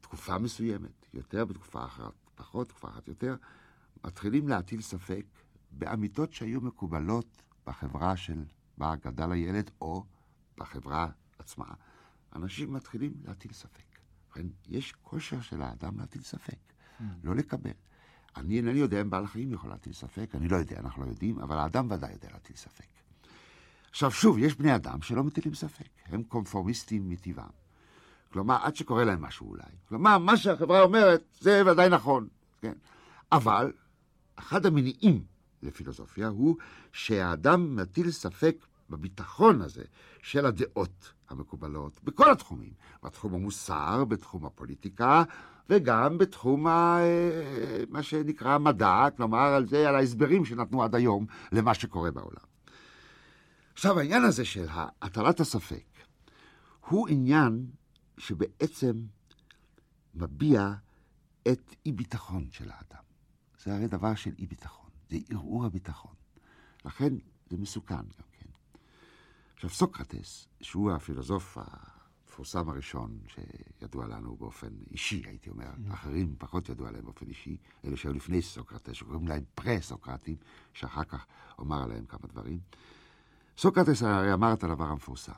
תקופה 0.00 0.38
מסוימת, 0.38 1.06
יותר 1.14 1.44
בתקופה 1.44 1.84
אחת 1.84 2.12
פחות, 2.34 2.68
תקופה 2.68 2.88
אחת 2.88 3.08
יותר, 3.08 3.36
מתחילים 4.04 4.48
להטיל 4.48 4.80
ספק 4.80 5.24
באמיתות 5.70 6.32
שהיו 6.32 6.60
מקובלות 6.60 7.42
בחברה 7.68 8.16
של 8.16 8.44
בה 8.78 8.94
גדל 9.04 9.32
הילד 9.32 9.70
או 9.80 10.04
בחברה 10.58 11.08
עצמה. 11.38 11.66
אנשים 12.36 12.72
מתחילים 12.72 13.12
להטיל 13.24 13.52
ספק. 13.52 13.98
ובכן, 14.26 14.46
יש 14.68 14.92
כושר 15.02 15.40
של 15.40 15.62
האדם 15.62 15.98
להטיל 15.98 16.22
ספק, 16.22 16.58
לא 17.24 17.34
לקבל. 17.34 17.70
אני 18.36 18.56
אינני 18.56 18.78
יודע 18.78 19.00
אם 19.00 19.10
בעל 19.10 19.24
החיים 19.24 19.52
יכול 19.52 19.70
להטיל 19.70 19.92
ספק, 19.92 20.30
אני 20.34 20.48
לא 20.48 20.56
יודע, 20.56 20.80
אנחנו 20.80 21.02
לא 21.04 21.08
יודעים, 21.08 21.38
אבל 21.38 21.58
האדם 21.58 21.90
ודאי 21.90 22.12
יודע 22.12 22.28
להטיל 22.32 22.56
ספק. 22.56 22.86
עכשיו, 23.90 24.10
שוב, 24.10 24.38
יש 24.38 24.54
בני 24.54 24.74
אדם 24.74 25.02
שלא 25.02 25.24
מטילים 25.24 25.54
ספק, 25.54 25.88
הם 26.06 26.22
קונפורמיסטים 26.22 27.08
מטבעם. 27.08 27.50
כלומר, 28.32 28.58
עד 28.62 28.76
שקורה 28.76 29.04
להם 29.04 29.22
משהו 29.22 29.48
אולי. 29.48 29.62
כלומר, 29.88 30.18
מה 30.18 30.36
שהחברה 30.36 30.82
אומרת, 30.82 31.24
זה 31.40 31.62
ודאי 31.66 31.88
נכון, 31.88 32.28
כן? 32.60 32.74
אבל, 33.32 33.72
אחד 34.36 34.66
המניעים 34.66 35.24
לפילוסופיה 35.62 36.28
הוא 36.28 36.56
שהאדם 36.92 37.76
מטיל 37.76 38.10
ספק 38.10 38.66
בביטחון 38.90 39.60
הזה 39.62 39.84
של 40.22 40.46
הדעות 40.46 41.12
המקובלות 41.28 42.00
בכל 42.04 42.32
התחומים, 42.32 42.72
בתחום 43.02 43.34
המוסר, 43.34 44.04
בתחום 44.04 44.46
הפוליטיקה, 44.46 45.22
וגם 45.70 46.18
בתחום 46.18 46.66
ה, 46.66 46.98
אה, 47.00 47.84
מה 47.88 48.02
שנקרא 48.02 48.58
מדע, 48.58 49.06
כלומר 49.16 49.38
על 49.38 49.66
זה, 49.66 49.88
על 49.88 49.94
ההסברים 49.94 50.44
שנתנו 50.44 50.82
עד 50.82 50.94
היום 50.94 51.26
למה 51.52 51.74
שקורה 51.74 52.10
בעולם. 52.10 52.48
עכשיו, 53.72 53.98
העניין 53.98 54.24
הזה 54.24 54.44
של 54.44 54.66
הטלת 55.02 55.40
הספק 55.40 55.84
הוא 56.88 57.08
עניין 57.08 57.66
שבעצם 58.18 58.92
מביע 60.14 60.72
את 61.48 61.74
אי-ביטחון 61.86 62.48
של 62.50 62.70
האדם. 62.70 63.02
זה 63.64 63.74
הרי 63.74 63.88
דבר 63.88 64.14
של 64.14 64.30
אי-ביטחון, 64.38 64.87
זה 65.08 65.18
ערעור 65.30 65.64
הביטחון. 65.64 66.14
לכן 66.84 67.14
זה 67.50 67.56
מסוכן 67.56 67.96
גם 67.96 68.26
כן. 68.32 68.46
עכשיו, 69.54 69.70
סוקרטס, 69.70 70.48
שהוא 70.60 70.92
הפילוסוף 70.92 71.58
המפורסם 71.58 72.68
הראשון 72.68 73.18
שידוע 73.26 74.06
לנו 74.06 74.36
באופן 74.36 74.68
אישי, 74.90 75.22
הייתי 75.26 75.50
אומר, 75.50 75.70
mm. 75.70 75.94
אחרים 75.94 76.34
פחות 76.38 76.68
ידוע 76.68 76.88
עליהם 76.88 77.04
באופן 77.04 77.26
אישי, 77.26 77.56
אלה 77.84 77.96
שהיו 77.96 78.12
לפני 78.12 78.42
סוקרטס, 78.42 78.92
שקוראים 78.92 79.28
להם 79.28 79.44
פרה-סוקרטים, 79.54 80.36
שאחר 80.72 81.04
כך 81.04 81.26
אומר 81.58 81.82
עליהם 81.82 82.06
כמה 82.06 82.28
דברים. 82.28 82.60
סוקרטס 83.58 84.02
הרי 84.02 84.32
אמר 84.32 84.52
את 84.52 84.64
הדבר 84.64 84.84
המפורסם, 84.84 85.32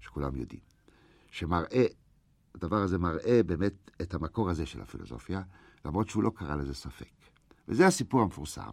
שכולם 0.00 0.36
יודעים, 0.36 0.60
שמראה, 1.30 1.86
הדבר 2.54 2.76
הזה 2.76 2.98
מראה 2.98 3.42
באמת 3.42 3.90
את 4.02 4.14
המקור 4.14 4.50
הזה 4.50 4.66
של 4.66 4.80
הפילוסופיה, 4.82 5.42
למרות 5.84 6.08
שהוא 6.08 6.22
לא 6.22 6.30
קרא 6.34 6.56
לזה 6.56 6.74
ספק. 6.74 7.15
וזה 7.68 7.86
הסיפור 7.86 8.22
המפורסם, 8.22 8.70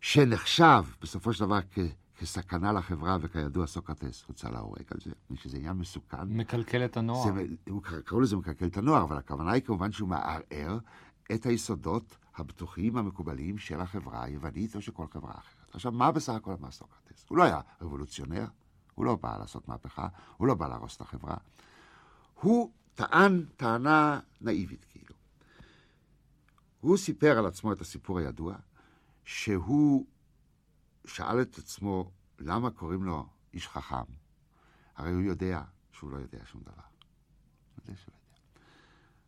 שנחשב 0.00 0.84
בסופו 1.02 1.32
של 1.32 1.44
דבר 1.44 1.58
כ... 1.70 1.78
כסכנה 2.18 2.72
לחברה, 2.72 3.18
וכידוע 3.20 3.66
סוקרטס 3.66 4.24
הוצא 4.28 4.48
להורג 4.48 4.84
על 4.90 4.98
זה, 5.04 5.10
שזה 5.34 5.56
עניין 5.56 5.72
מסוכן. 5.72 6.28
מקלקל 6.28 6.84
את 6.84 6.96
הנוער. 6.96 7.24
זה, 7.34 7.44
קראו 8.04 8.20
לזה 8.20 8.36
מקלקל 8.36 8.66
את 8.66 8.76
הנוער, 8.76 9.02
אבל 9.02 9.16
הכוונה 9.16 9.52
היא 9.52 9.62
כמובן 9.62 9.92
שהוא 9.92 10.08
מערער 10.08 10.78
את 11.34 11.46
היסודות 11.46 12.16
הבטוחים 12.36 12.96
המקובלים 12.96 13.58
של 13.58 13.80
החברה 13.80 14.24
היוונית 14.24 14.76
או 14.76 14.82
של 14.82 14.92
כל 14.92 15.06
חברה 15.12 15.32
אחרת. 15.32 15.74
עכשיו, 15.74 15.92
מה 15.92 16.12
בסך 16.12 16.32
הכל 16.32 16.52
אמר 16.60 16.70
סוקרטס? 16.70 17.26
הוא 17.28 17.38
לא 17.38 17.42
היה 17.42 17.60
רבולוציונר, 17.80 18.44
הוא 18.94 19.04
לא 19.04 19.16
בא 19.16 19.36
לעשות 19.38 19.68
מהפכה, 19.68 20.08
הוא 20.36 20.48
לא 20.48 20.54
בא 20.54 20.68
להרוס 20.68 20.96
את 20.96 21.00
החברה. 21.00 21.36
הוא 22.40 22.70
טען 22.94 23.44
טענה 23.56 24.20
נאיבית, 24.40 24.86
כאילו. 24.90 25.11
הוא 26.82 26.96
סיפר 26.96 27.38
על 27.38 27.46
עצמו 27.46 27.72
את 27.72 27.80
הסיפור 27.80 28.18
הידוע, 28.18 28.56
שהוא 29.24 30.06
שאל 31.04 31.42
את 31.42 31.58
עצמו 31.58 32.10
למה 32.38 32.70
קוראים 32.70 33.04
לו 33.04 33.26
איש 33.54 33.68
חכם. 33.68 34.12
הרי 34.96 35.12
הוא 35.12 35.22
יודע 35.22 35.62
שהוא 35.92 36.10
לא 36.10 36.16
יודע 36.16 36.38
שום 36.44 36.62
דבר. 36.62 36.72
יודע 37.80 38.00
שהוא 38.00 38.12
לא 38.12 38.18
יודע. 38.18 38.40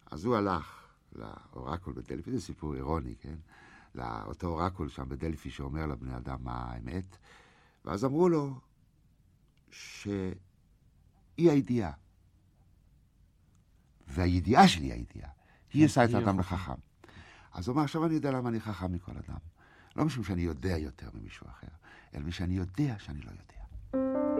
אז 0.06 0.24
הוא 0.24 0.36
הלך 0.36 0.88
לאורקול 1.12 1.92
בדלפי, 1.92 2.30
זה 2.30 2.40
סיפור 2.40 2.74
אירוני, 2.74 3.14
כן? 3.20 3.34
לאותו 3.94 4.46
אורקול 4.46 4.88
שם 4.88 5.08
בדלפי 5.08 5.50
שאומר 5.50 5.86
לבני 5.86 6.16
אדם 6.16 6.44
מה 6.44 6.52
האמת, 6.52 7.16
ואז 7.84 8.04
אמרו 8.04 8.28
לו 8.28 8.60
שאי 9.70 10.34
הידיעה, 11.36 11.92
והידיעה 14.06 14.68
שלי 14.68 14.92
הידיעה, 14.92 15.30
היא 15.72 15.86
עושה 15.86 16.04
את 16.04 16.14
האדם 16.14 16.38
לחכם. 16.38 16.93
אז 17.54 17.68
הוא 17.68 17.74
אמר, 17.74 17.82
עכשיו 17.82 18.06
אני 18.06 18.14
יודע 18.14 18.30
למה 18.30 18.48
אני 18.48 18.60
חכם 18.60 18.92
מכל 18.92 19.12
אדם. 19.12 19.38
לא 19.96 20.04
משום 20.04 20.24
שאני 20.24 20.42
יודע 20.42 20.76
יותר 20.78 21.08
ממישהו 21.14 21.46
אחר, 21.46 21.66
אלא 22.14 22.22
משום 22.22 22.32
שאני 22.32 22.54
יודע 22.54 22.94
שאני 22.98 23.20
לא 23.20 23.30
יודע. 23.30 24.33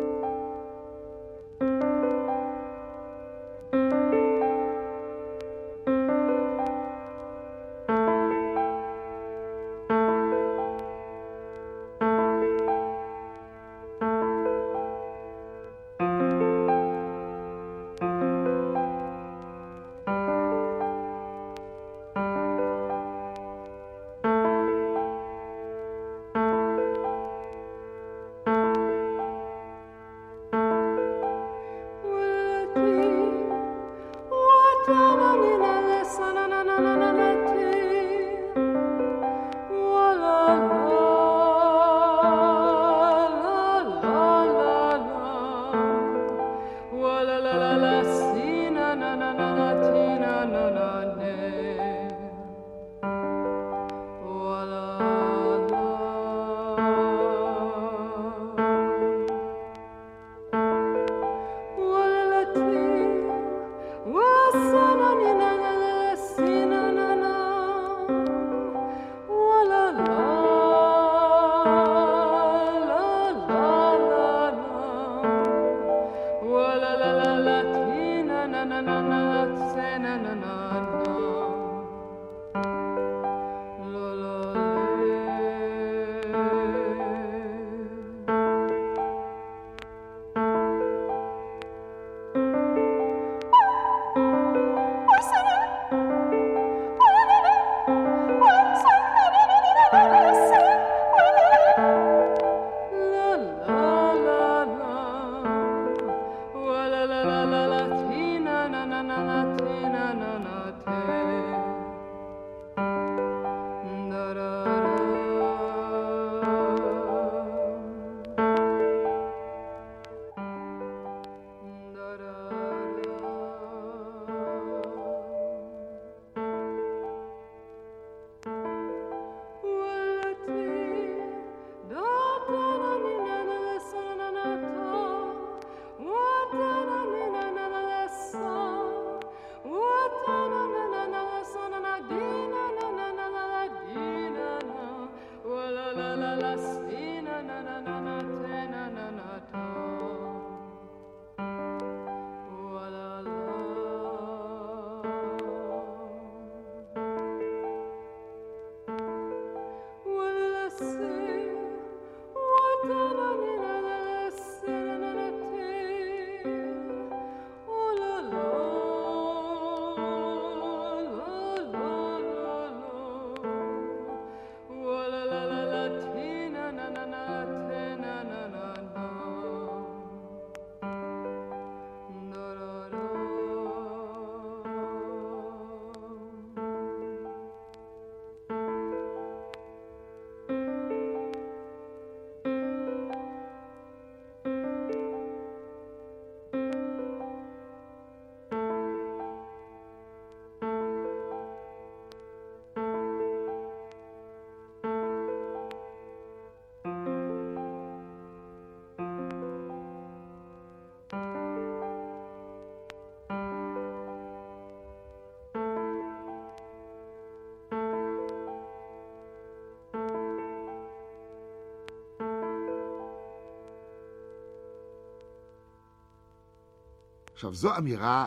עכשיו, 227.45 227.55
זו 227.55 227.77
אמירה 227.77 228.27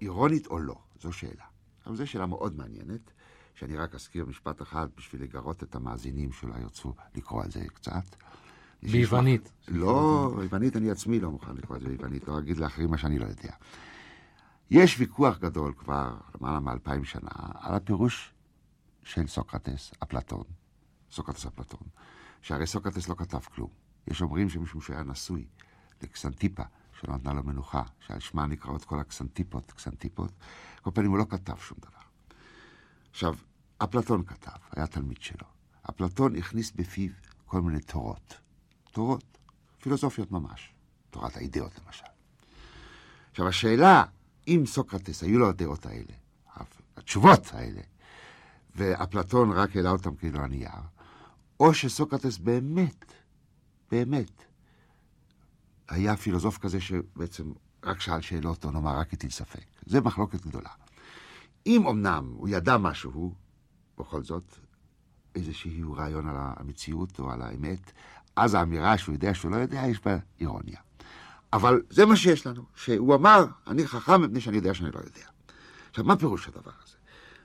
אירונית 0.00 0.46
או 0.46 0.58
לא? 0.58 0.74
זו 1.00 1.12
שאלה. 1.12 1.44
אבל 1.86 1.96
זו 1.96 2.06
שאלה 2.06 2.26
מאוד 2.26 2.56
מעניינת, 2.56 3.12
שאני 3.54 3.76
רק 3.76 3.94
אזכיר 3.94 4.26
משפט 4.26 4.62
אחד 4.62 4.88
בשביל 4.96 5.22
לגרות 5.22 5.62
את 5.62 5.74
המאזינים 5.74 6.32
שאולי 6.32 6.60
ירצו 6.60 6.94
לקרוא 7.14 7.42
על 7.42 7.50
זה 7.50 7.64
קצת. 7.74 8.16
ביוונית. 8.82 9.52
לא, 9.68 10.32
ביוונית 10.36 10.76
אני 10.76 10.90
עצמי 10.90 11.20
לא 11.20 11.30
מוכן 11.30 11.56
לקרוא 11.56 11.76
את 11.76 11.82
זה 11.82 11.88
ביוונית, 11.88 12.28
לא 12.28 12.38
אגיד 12.38 12.56
לאחרים 12.56 12.90
מה 12.90 12.98
שאני 12.98 13.18
לא 13.18 13.24
יודע. 13.24 13.52
יש 14.70 15.00
ויכוח 15.00 15.38
גדול 15.38 15.72
כבר 15.76 16.16
למעלה 16.34 16.60
מאלפיים 16.60 17.04
שנה 17.04 17.30
על 17.54 17.74
הפירוש 17.74 18.34
של 19.02 19.26
סוקרטס, 19.26 19.92
אפלטון, 20.02 20.44
סוקרטס 21.10 21.46
אפלטון, 21.46 21.88
שהרי 22.42 22.66
סוקרטס 22.66 23.08
לא 23.08 23.14
כתב 23.14 23.40
כלום. 23.40 23.70
יש 24.06 24.22
אומרים 24.22 24.48
שמשום 24.48 24.80
שהיה 24.80 25.02
נשוי 25.02 25.46
לקסנטיפה, 26.02 26.62
שלא 27.00 27.14
נתנה 27.14 27.32
לו 27.32 27.42
מנוחה, 27.42 27.82
שעל 28.00 28.20
שמה 28.20 28.46
נקראות 28.46 28.84
כל 28.84 29.00
הקסנטיפות, 29.00 29.72
קסנטיפות, 29.72 30.32
כל 30.82 30.90
פנים 30.94 31.10
הוא 31.10 31.18
לא 31.18 31.26
כתב 31.28 31.56
שום 31.56 31.78
דבר. 31.80 31.98
עכשיו, 33.10 33.34
אפלטון 33.78 34.24
כתב, 34.24 34.56
היה 34.76 34.86
תלמיד 34.86 35.20
שלו. 35.20 35.46
אפלטון 35.90 36.36
הכניס 36.36 36.72
בפיו 36.72 37.10
כל 37.46 37.60
מיני 37.60 37.80
תורות. 37.80 38.34
תורות, 38.92 39.38
פילוסופיות 39.80 40.32
ממש. 40.32 40.72
תורת 41.10 41.36
האידאות 41.36 41.78
למשל. 41.84 42.04
עכשיו, 43.30 43.48
השאלה, 43.48 44.04
אם 44.48 44.62
סוקרטס 44.66 45.22
היו 45.22 45.38
לו 45.38 45.48
הדעות 45.48 45.86
האלה, 45.86 46.12
התשובות 46.96 47.54
האלה, 47.54 47.80
ואפלטון 48.76 49.50
רק 49.50 49.76
העלה 49.76 49.90
אותם 49.90 50.16
כאילו 50.16 50.40
הנייר, 50.40 50.70
או 51.60 51.74
שסוקרטס 51.74 52.38
באמת, 52.38 53.12
באמת, 53.90 54.44
היה 55.88 56.16
פילוסוף 56.16 56.58
כזה 56.58 56.80
שבעצם 56.80 57.52
רק 57.84 58.00
שאל 58.00 58.20
שאלות, 58.20 58.64
או 58.64 58.70
נאמר, 58.70 58.98
רק 58.98 59.12
הטיל 59.12 59.30
ספק. 59.30 59.64
זה 59.86 60.00
מחלוקת 60.00 60.46
גדולה. 60.46 60.70
אם 61.66 61.86
אמנם 61.86 62.32
הוא 62.36 62.48
ידע 62.48 62.76
משהו, 62.76 63.34
בכל 63.98 64.22
זאת, 64.22 64.56
איזשהו 65.34 65.92
רעיון 65.92 66.28
על 66.28 66.36
המציאות 66.38 67.18
או 67.18 67.30
על 67.30 67.42
האמת, 67.42 67.92
אז 68.36 68.54
האמירה 68.54 68.98
שהוא 68.98 69.12
יודע 69.12 69.34
שהוא 69.34 69.50
לא 69.50 69.56
יודע, 69.56 69.82
יש 69.86 70.00
בה 70.04 70.16
אירוניה. 70.40 70.80
אבל 71.52 71.82
זה 71.90 72.06
מה 72.06 72.16
שיש 72.16 72.46
לנו, 72.46 72.64
שהוא 72.74 73.14
אמר, 73.14 73.44
אני 73.66 73.86
חכם 73.86 74.22
מפני 74.22 74.40
שאני 74.40 74.56
יודע 74.56 74.74
שאני 74.74 74.90
לא 74.90 74.98
יודע. 74.98 75.26
עכשיו, 75.90 76.04
מה 76.04 76.16
פירוש 76.16 76.48
הדבר 76.48 76.70
הזה? 76.84 76.96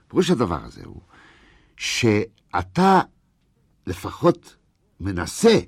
פירוש 0.08 0.30
הדבר 0.30 0.64
הזה 0.64 0.82
הוא 0.84 1.00
שאתה 1.76 3.00
לפחות 3.86 4.56
מנסה 5.00 5.58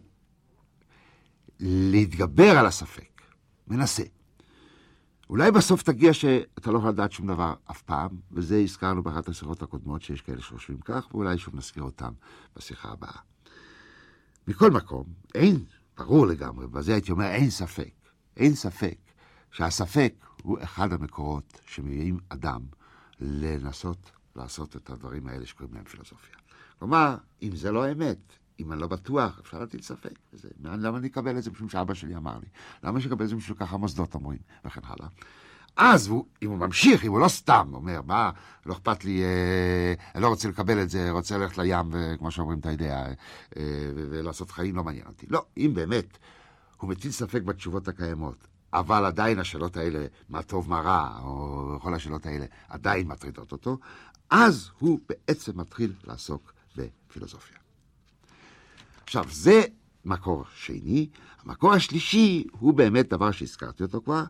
להתגבר 1.61 2.59
על 2.59 2.67
הספק. 2.67 3.23
מנסה. 3.69 4.03
אולי 5.31 5.51
בסוף 5.51 5.83
תגיע 5.83 6.13
שאתה 6.13 6.71
לא 6.71 6.79
יכול 6.79 6.91
לדעת 6.91 7.13
שום 7.13 7.27
דבר 7.27 7.55
אף 7.71 7.83
פעם, 7.83 8.11
וזה 8.33 8.59
הזכרנו 8.59 9.03
באחת 9.03 9.29
השיחות 9.29 9.63
הקודמות 9.63 10.03
שיש 10.03 10.23
כאלה 10.23 10.41
שחושבים 10.41 10.79
כך, 10.85 11.09
ואולי 11.15 11.39
שוב 11.39 11.57
נזכיר 11.57 11.83
אותם 11.83 12.13
בשיחה 12.57 12.89
הבאה. 12.89 13.19
מכל 14.49 14.71
מקום, 14.71 15.05
אין, 15.35 15.65
ברור 15.97 16.27
לגמרי, 16.27 16.67
בזה 16.67 16.93
הייתי 16.93 17.13
אומר, 17.13 17.27
אין 17.27 17.51
ספק, 17.51 17.93
אין 18.37 18.55
ספק 18.55 18.99
שהספק 19.51 20.15
הוא 20.43 20.59
אחד 20.63 20.93
המקורות 20.93 21.61
שמביאים 21.67 22.19
אדם 22.29 22.61
לנסות 23.21 24.11
לעשות 24.37 24.77
את 24.77 24.91
הדברים 24.91 25.27
האלה 25.27 25.47
שקוראים 25.47 25.75
להם 25.75 25.85
פילוסופיה. 25.85 26.37
כלומר, 26.79 27.17
אם 27.43 27.57
זה 27.57 27.73
לא 27.73 27.93
אמת, 27.93 28.33
אם 28.61 28.73
אני 28.73 28.81
לא 28.81 28.87
בטוח, 28.87 29.39
אפשר 29.39 29.59
להטיל 29.59 29.83
ספק 29.83 30.19
בזה. 30.33 30.49
למה 30.61 30.99
אני 30.99 31.09
אקבל 31.09 31.39
את 31.39 31.43
זה 31.43 31.51
משום 31.51 31.69
שאבא 31.69 31.95
שלי 31.95 32.17
אמר 32.17 32.39
לי? 32.39 32.47
למה 32.83 33.01
שאני 33.01 33.15
את 33.15 33.29
זה 33.29 33.37
משום 33.37 33.57
שככה 33.57 33.75
המוסדות 33.75 34.15
אומרים, 34.15 34.39
וכן 34.65 34.81
הלאה. 34.85 35.09
אז 35.77 36.07
הוא, 36.07 36.27
אם 36.43 36.51
הוא 36.51 36.59
ממשיך, 36.59 37.05
אם 37.05 37.11
הוא 37.11 37.21
לא 37.21 37.29
סתם 37.29 37.71
אומר, 37.75 38.01
מה, 38.03 38.31
לא 38.67 38.73
אכפת 38.73 39.05
לי, 39.05 39.23
אה, 39.23 39.95
אני 40.15 40.23
לא 40.23 40.29
רוצה 40.29 40.49
לקבל 40.49 40.83
את 40.83 40.91
זה, 40.91 41.11
רוצה 41.11 41.39
ללכת 41.39 41.59
לים, 41.59 41.87
וכמו 41.91 42.31
שאומרים, 42.31 42.59
אתה 42.59 42.71
יודע, 42.71 43.07
אה, 43.57 43.91
ולעשות 43.95 44.51
חיים, 44.51 44.77
לא 44.77 44.85
מעניין 44.85 45.07
אותי. 45.07 45.27
לא, 45.31 45.45
אם 45.57 45.73
באמת 45.75 46.19
הוא 46.77 46.91
מטיל 46.91 47.11
ספק 47.11 47.43
בתשובות 47.43 47.89
הקיימות, 47.89 48.47
אבל 48.73 49.05
עדיין 49.05 49.39
השאלות 49.39 49.77
האלה, 49.77 50.07
מה 50.29 50.43
טוב, 50.43 50.71
מה 50.71 50.81
רע, 50.81 51.19
או 51.23 51.79
כל 51.83 51.95
השאלות 51.95 52.27
האלה, 52.27 52.47
עדיין 52.69 53.09
מטרידות 53.09 53.53
אותו, 53.53 53.79
אז 54.31 54.71
הוא 54.79 55.01
בעצם 55.09 55.61
מתחיל 55.61 55.93
לעסוק 56.05 56.53
בפילוסופיה. 56.77 57.64
עכשיו, 59.05 59.25
זה 59.31 59.63
מקור 60.05 60.45
שני. 60.55 61.09
המקור 61.45 61.73
השלישי 61.73 62.45
הוא 62.53 62.75
באמת 62.75 63.09
דבר 63.09 63.31
שהזכרתי 63.31 63.83
אותו 63.83 64.01
כבר, 64.05 64.25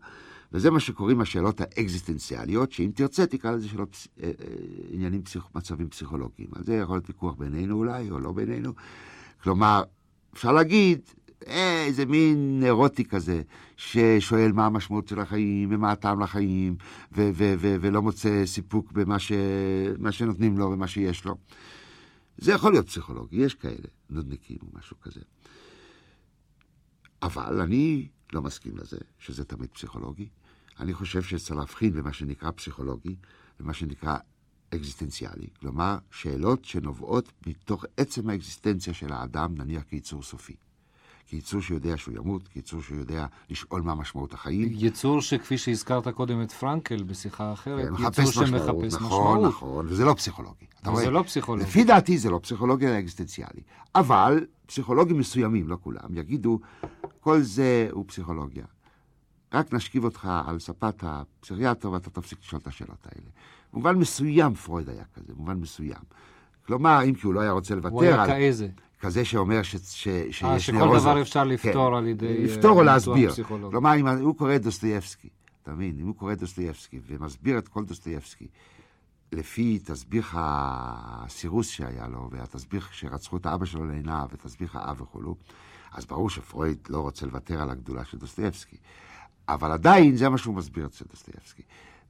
וזה 0.52 0.70
מה 0.70 0.80
שקוראים 0.80 1.20
השאלות 1.20 1.60
האקזיסטנציאליות, 1.60 2.72
שאם 2.72 2.90
תרצה 2.94 3.26
תקרא 3.26 3.50
לזה 3.50 3.68
שאלות, 3.68 4.06
אה, 4.22 4.26
אה, 4.26 4.32
עניינים, 4.90 5.22
פסיכ, 5.22 5.42
מצבים 5.54 5.88
פסיכולוגיים. 5.88 6.48
על 6.56 6.64
זה 6.64 6.74
יכול 6.74 6.96
להיות 6.96 7.08
ויכוח 7.08 7.34
בינינו 7.34 7.76
אולי, 7.76 8.10
או 8.10 8.18
לא 8.20 8.32
בינינו. 8.32 8.72
כלומר, 9.42 9.82
אפשר 10.34 10.52
להגיד, 10.52 11.00
איזה 11.46 12.06
מין 12.06 12.60
אירוטי 12.64 13.04
כזה, 13.04 13.42
ששואל 13.76 14.52
מה 14.52 14.66
המשמעות 14.66 15.08
של 15.08 15.20
החיים, 15.20 15.68
ומה 15.72 15.92
הטעם 15.92 16.20
לחיים, 16.20 16.76
ו- 17.16 17.30
ו- 17.34 17.54
ו- 17.58 17.76
ולא 17.80 18.02
מוצא 18.02 18.46
סיפוק 18.46 18.92
במה 18.92 19.18
ש- 19.18 19.32
שנותנים 20.10 20.58
לו 20.58 20.70
ומה 20.70 20.86
שיש 20.86 21.24
לו. 21.24 21.36
זה 22.38 22.52
יכול 22.52 22.72
להיות 22.72 22.86
פסיכולוגי, 22.86 23.36
יש 23.36 23.54
כאלה, 23.54 23.88
נודניקים 24.10 24.58
או 24.62 24.66
משהו 24.72 25.00
כזה. 25.00 25.20
אבל 27.22 27.60
אני 27.60 28.08
לא 28.32 28.42
מסכים 28.42 28.76
לזה, 28.76 28.98
שזה 29.18 29.44
תמיד 29.44 29.70
פסיכולוגי. 29.70 30.28
אני 30.80 30.94
חושב 30.94 31.22
שצריך 31.22 31.58
להבחין 31.58 31.92
במה 31.92 32.12
שנקרא 32.12 32.50
פסיכולוגי 32.50 33.16
ומה 33.60 33.74
שנקרא 33.74 34.16
אקזיסטנציאלי. 34.74 35.46
כלומר, 35.60 35.98
שאלות 36.10 36.64
שנובעות 36.64 37.32
מתוך 37.46 37.84
עצם 37.96 38.30
האקזיסטנציה 38.30 38.94
של 38.94 39.12
האדם, 39.12 39.54
נניח 39.54 39.82
כיצור 39.82 40.22
סופי. 40.22 40.56
כיצור 41.26 41.60
שיודע 41.60 41.96
שהוא 41.96 42.14
ימות, 42.16 42.48
כיצור 42.48 42.82
שיודע 42.82 43.26
לשאול 43.50 43.80
מה 43.80 43.94
משמעות 43.94 44.32
החיים. 44.34 44.68
יצור 44.72 45.20
שכפי 45.20 45.58
שהזכרת 45.58 46.08
קודם 46.08 46.42
את 46.42 46.52
פרנקל 46.52 47.02
בשיחה 47.02 47.52
אחרת, 47.52 47.88
כן, 47.88 47.94
יצור 47.94 48.00
מחפש 48.00 48.38
משמעות, 48.38 48.48
שמחפש 48.48 48.94
נכון, 48.94 49.06
משמעות. 49.06 49.48
נכון, 49.48 49.86
וזה 49.88 50.04
לא 50.04 50.14
פסיכולוגי. 50.14 50.66
אתה 50.80 50.84
זה 50.84 50.90
רואה? 50.90 51.10
לא 51.10 51.22
פסיכולוגי. 51.22 51.64
לפי 51.64 51.84
דעתי 51.84 52.18
זה 52.18 52.30
לא 52.30 52.40
פסיכולוגיה, 52.42 52.90
אלא 52.90 52.98
אקזיסטנציאלי. 52.98 53.62
אבל 53.94 54.46
פסיכולוגים 54.66 55.18
מסוימים, 55.18 55.68
לא 55.68 55.76
כולם, 55.80 56.08
יגידו, 56.14 56.58
כל 57.20 57.40
זה 57.40 57.88
הוא 57.92 58.04
פסיכולוגיה. 58.08 58.64
רק 59.54 59.72
נשכיב 59.74 60.04
אותך 60.04 60.28
על 60.46 60.58
ספת 60.58 60.94
הפסיכיאטר 61.02 61.92
ואתה 61.92 62.10
תפסיק 62.10 62.38
לשאול 62.42 62.60
את 62.62 62.66
השאלות 62.66 63.06
האלה. 63.06 63.30
במובן 63.72 63.96
מסוים 63.96 64.54
פרויד 64.54 64.88
היה 64.88 65.04
כזה, 65.14 65.32
במובן 65.34 65.56
מסוים. 65.56 66.02
כלומר, 66.66 67.00
אם 67.04 67.14
כי 67.14 67.26
הוא 67.26 67.34
לא 67.34 67.40
היה 67.40 67.50
רוצה 67.50 67.74
לוותר 67.74 67.94
הוא 67.94 68.02
היה 68.02 68.22
על 68.22 68.28
כאיזה. 68.28 68.68
כזה 69.00 69.24
שאומר 69.24 69.62
ש, 69.62 69.76
ש, 69.76 69.78
שיש 70.04 70.44
אה, 70.44 70.60
שכל 70.60 70.76
נאורוזות. 70.76 71.02
דבר 71.12 71.22
אפשר 71.22 71.44
לפתור 71.44 71.90
כן. 71.90 71.96
על 71.96 72.06
ידי... 72.06 72.44
לפתור 72.44 72.70
או 72.70 72.78
אה, 72.78 72.84
להסביר. 72.84 73.14
ניתוח 73.14 73.32
פסיכולוגי. 73.32 73.70
כלומר, 73.70 73.94
אם 73.94 74.08
הוא 74.08 74.36
קורא 74.36 74.56
את 74.56 74.62
דוסטויבסקי, 74.62 75.28
אתה 75.62 75.72
מבין? 75.72 75.96
אם 76.00 76.06
הוא 76.06 76.14
קורא 76.14 76.32
את 76.32 76.38
דוסטויבסקי 76.38 77.00
ומסביר 77.06 77.58
את 77.58 77.68
כל 77.68 77.84
דוסטויבסקי, 77.84 78.46
לפי 79.32 79.78
תסביך 79.78 80.36
הסירוס 80.40 81.68
שהיה 81.68 82.08
לו, 82.08 82.28
והתסביך 82.32 82.94
שרצחו 82.94 83.36
את 83.36 83.46
האבא 83.46 83.64
שלו 83.64 83.86
לעיניו, 83.86 84.26
ותסביך 84.32 84.76
האב 84.76 85.00
וכולו, 85.00 85.36
אז 85.92 86.06
ברור 86.06 86.30
שפרויד 86.30 86.78
לא 86.88 87.00
רוצה 87.00 87.26
לוותר 87.26 87.62
על 87.62 87.70
הגדולה 87.70 88.04
של 88.04 88.18
דוסטויבסקי. 88.18 88.76
אבל 89.48 89.72
עדיין 89.72 90.16
זה 90.16 90.28
מה 90.28 90.38
שהוא 90.38 90.54
מסביר 90.54 90.86
אצל 90.86 91.04
דוסטויבסקי. 91.10 91.62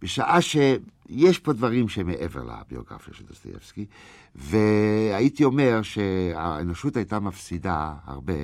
בשעה 0.04 0.40
שיש 0.40 1.38
פה 1.38 1.52
דברים 1.52 1.88
שמעבר 1.88 2.42
לביוגרפיה 2.42 3.14
של 3.14 3.24
דוסטויבסקי, 3.24 3.86
והייתי 4.34 5.44
אומר 5.44 5.82
שהאנושות 5.82 6.96
הייתה 6.96 7.20
מפסידה 7.20 7.94
הרבה 8.04 8.34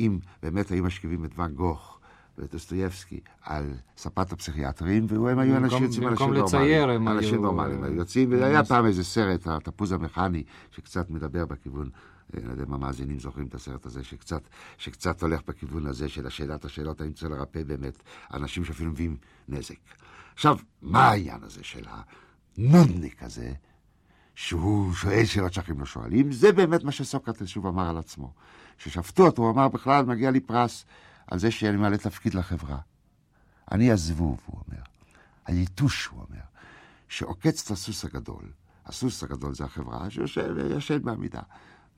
אם 0.00 0.18
באמת 0.42 0.70
היו 0.70 0.84
משכיבים 0.84 1.24
את 1.24 1.30
ואן 1.36 1.52
גוך 1.52 1.98
ואת 2.38 2.52
דוסטויבסקי 2.52 3.20
על 3.42 3.74
ספת 3.96 4.32
הפסיכיאטרים, 4.32 5.06
והם 5.08 5.38
היו 5.38 5.56
אנשים 5.56 5.82
יוצאים 5.82 6.08
אנשים 6.08 6.34
נורמליים. 6.34 7.08
אנשים 7.08 7.42
נורמליים, 7.42 7.84
אה, 7.84 7.88
היו 7.88 7.96
יוצאים, 7.96 8.32
והיה 8.32 8.64
פעם 8.64 8.86
איזה 8.86 9.04
סרט, 9.04 9.46
התפוז 9.46 9.92
המכני, 9.92 10.42
שקצת 10.70 11.10
מדבר 11.10 11.44
בכיוון, 11.46 11.90
אה, 12.34 12.38
אני 12.38 12.46
לא 12.46 12.52
יודע 12.52 12.64
אם 12.64 12.74
המאזינים 12.74 13.20
זוכרים 13.20 13.46
את 13.46 13.54
הסרט 13.54 13.86
הזה, 13.86 14.04
שקצת, 14.04 14.42
שקצת 14.78 15.22
הולך 15.22 15.40
בכיוון 15.48 15.86
הזה 15.86 16.08
של 16.08 16.26
השאלת 16.26 16.64
השאלות, 16.64 17.00
האם 17.00 17.12
צריך 17.12 17.30
לרפא 17.30 17.62
באמת 17.62 18.02
אנשים 18.34 18.64
שאפילו 18.64 18.90
מביאים 18.90 19.16
נזק. 19.48 19.74
עכשיו, 20.38 20.58
מה 20.82 21.08
העניין 21.08 21.42
הזה 21.42 21.64
של 21.64 21.84
הנודניק 22.58 23.22
הזה, 23.22 23.52
שהוא 24.34 24.94
שואל 24.94 25.24
שאלות 25.24 25.52
שאחרים 25.52 25.80
לא 25.80 25.86
שואלים? 25.86 26.32
זה 26.32 26.52
באמת 26.52 26.84
מה 26.84 26.92
שסוקרטס 26.92 27.46
שוב 27.46 27.66
אמר 27.66 27.88
על 27.88 27.98
עצמו. 27.98 28.32
כששפטו 28.78 29.26
אותו, 29.26 29.42
הוא 29.42 29.50
אמר, 29.50 29.68
בכלל 29.68 30.04
מגיע 30.04 30.30
לי 30.30 30.40
פרס 30.40 30.84
על 31.26 31.38
זה 31.38 31.50
שאני 31.50 31.76
מעלה 31.76 31.98
תפקיד 31.98 32.34
לחברה. 32.34 32.78
אני 33.72 33.90
הזבוב, 33.92 34.40
הוא 34.46 34.60
אומר. 34.66 34.82
היתוש, 35.46 36.06
הוא 36.06 36.24
אומר, 36.28 36.44
שעוקץ 37.08 37.64
את 37.64 37.70
הסוס 37.70 38.04
הגדול. 38.04 38.44
הסוס 38.86 39.22
הגדול 39.22 39.54
זה 39.54 39.64
החברה 39.64 40.10
שיושב 40.10 40.54
וישן 40.56 41.02
בעמידה. 41.02 41.42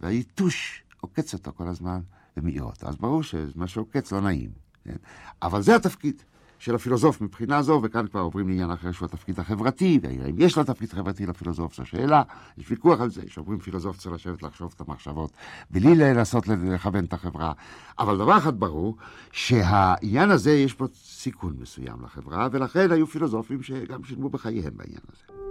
והיתוש 0.01 0.83
עוקץ 1.01 1.35
אותו 1.35 1.53
כל 1.57 1.69
הזמן 1.69 2.01
ומעיר 2.37 2.63
אותו. 2.63 2.89
אז 2.89 2.97
ברור 2.97 3.23
שמה 3.23 3.67
שעוקץ 3.67 4.13
לא 4.13 4.21
נעים. 4.21 4.51
כן? 4.85 4.97
אבל 5.43 5.63
זה 5.63 5.77
התפקיד. 5.77 6.23
של 6.61 6.75
הפילוסוף 6.75 7.21
מבחינה 7.21 7.63
זו, 7.63 7.81
וכאן 7.83 8.07
כבר 8.07 8.21
עוברים 8.21 8.49
לעניין 8.49 8.71
אחר 8.71 8.93
שהוא 8.93 9.07
התפקיד 9.07 9.41
החברתי, 9.41 10.01
והאם 10.03 10.35
יש 10.39 10.59
לו 10.59 10.65
תפקיד 10.65 10.93
חברתי 10.93 11.27
לפילוסוף, 11.27 11.77
זו 11.77 11.87
שאלה, 11.87 12.23
יש 12.59 12.71
ויכוח 12.71 13.01
על 13.01 13.11
זה, 13.11 13.23
שאומרים 13.29 13.59
פילוסוף 13.59 13.97
צריך 13.97 14.15
לשבת 14.15 14.43
לחשוב 14.43 14.73
את 14.77 14.89
המחשבות, 14.89 15.31
בלי 15.71 15.95
לנסות 15.95 16.49
לכוון 16.49 17.05
את 17.05 17.13
החברה. 17.13 17.53
אבל 17.99 18.19
דבר 18.19 18.39
אחד 18.39 18.61
ברור, 18.61 18.97
שהעניין 19.33 20.31
הזה 20.31 20.53
יש 20.53 20.75
פה 20.75 20.87
סיכון 20.95 21.57
מסוים 21.61 21.97
לחברה, 22.05 22.49
ולכן 22.53 22.93
היו 22.93 23.07
פילוסופים 23.07 23.63
שגם 23.63 24.05
שילמו 24.05 24.29
בחייהם 24.29 24.73
בעניין 24.77 25.01
הזה. 25.09 25.50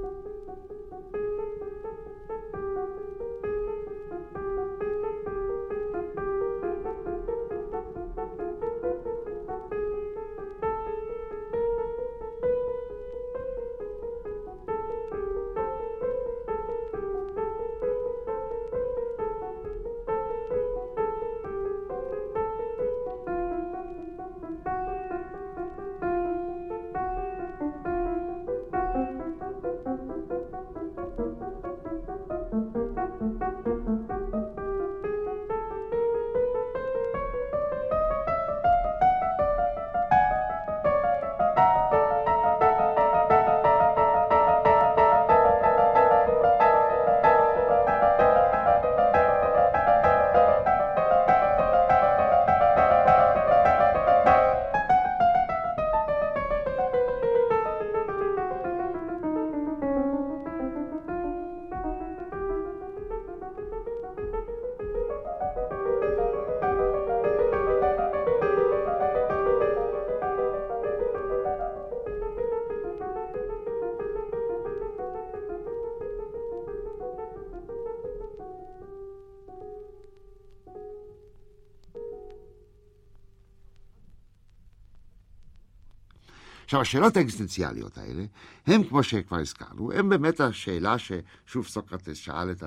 עכשיו, 86.70 86.82
השאלות 86.82 87.18
האקזיסטנציאליות 87.18 87.98
האלה, 87.98 88.26
הם, 88.68 88.84
כמו 88.84 89.04
שכבר 89.04 89.38
הזכרנו, 89.38 89.92
הם 89.92 90.10
באמת 90.10 90.40
השאלה 90.40 90.96
ששוב 91.00 91.68
סוקרטס 91.68 92.18
שאל 92.18 92.52
את 92.52 92.64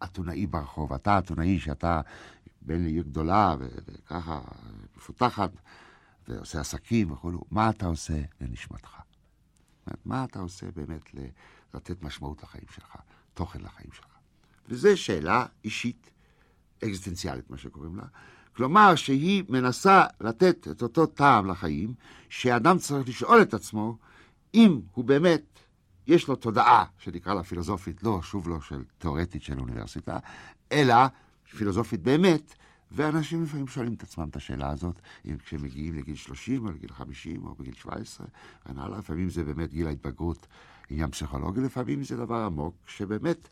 האתונאי 0.00 0.46
ברחוב, 0.46 0.92
אתה 0.92 1.18
אתונאי 1.18 1.58
שאתה 1.58 2.00
בן 2.62 2.82
לעיר 2.82 3.02
גדולה 3.02 3.56
וככה 3.58 4.40
מפותחת, 4.96 5.50
ועושה 6.28 6.60
עסקים 6.60 7.12
וכו', 7.12 7.30
מה 7.50 7.70
אתה 7.70 7.86
עושה 7.86 8.20
לנשמתך? 8.40 8.90
מה 10.04 10.24
אתה 10.24 10.38
עושה 10.38 10.66
באמת 10.70 11.10
לתת 11.74 12.02
משמעות 12.02 12.42
לחיים 12.42 12.66
שלך, 12.74 12.96
תוכן 13.34 13.60
לחיים 13.60 13.92
שלך? 13.92 14.06
וזו 14.68 14.96
שאלה 14.96 15.46
אישית, 15.64 16.10
אקזיסטנציאלית, 16.84 17.50
מה 17.50 17.56
שקוראים 17.56 17.96
לה, 17.96 18.04
כלומר 18.60 18.94
שהיא 18.94 19.44
מנסה 19.48 20.04
לתת 20.20 20.68
את 20.70 20.82
אותו 20.82 21.06
טעם 21.06 21.50
לחיים, 21.50 21.94
שאדם 22.28 22.78
צריך 22.78 23.08
לשאול 23.08 23.42
את 23.42 23.54
עצמו 23.54 23.96
אם 24.54 24.80
הוא 24.94 25.04
באמת, 25.04 25.42
יש 26.06 26.28
לו 26.28 26.36
תודעה, 26.36 26.84
שנקרא 26.98 27.34
לה 27.34 27.42
פילוסופית, 27.42 28.02
לא, 28.02 28.22
שוב 28.22 28.48
לא 28.48 28.60
של 28.60 28.82
תיאורטית 28.98 29.42
של 29.42 29.60
אוניברסיטה, 29.60 30.18
אלא 30.72 30.94
פילוסופית 31.56 32.02
באמת, 32.02 32.54
ואנשים 32.92 33.42
לפעמים 33.42 33.66
שואלים 33.66 33.94
את 33.94 34.02
עצמם 34.02 34.28
את 34.28 34.36
השאלה 34.36 34.70
הזאת, 34.70 35.00
אם 35.24 35.36
כשהם 35.36 35.62
מגיעים 35.62 35.94
לגיל 35.94 36.16
30 36.16 36.66
או 36.66 36.72
לגיל 36.72 36.92
50 36.92 37.46
או 37.46 37.54
בגיל 37.54 37.74
17, 37.74 38.26
וכן 38.62 38.78
הלאה, 38.78 38.98
לפעמים 38.98 39.30
זה 39.30 39.44
באמת 39.44 39.72
גיל 39.72 39.86
ההתבגרות, 39.86 40.46
עניין 40.90 41.10
פסיכולוגי, 41.10 41.60
לפעמים 41.60 42.04
זה 42.04 42.16
דבר 42.16 42.36
עמוק, 42.36 42.74
שבאמת 42.86 43.48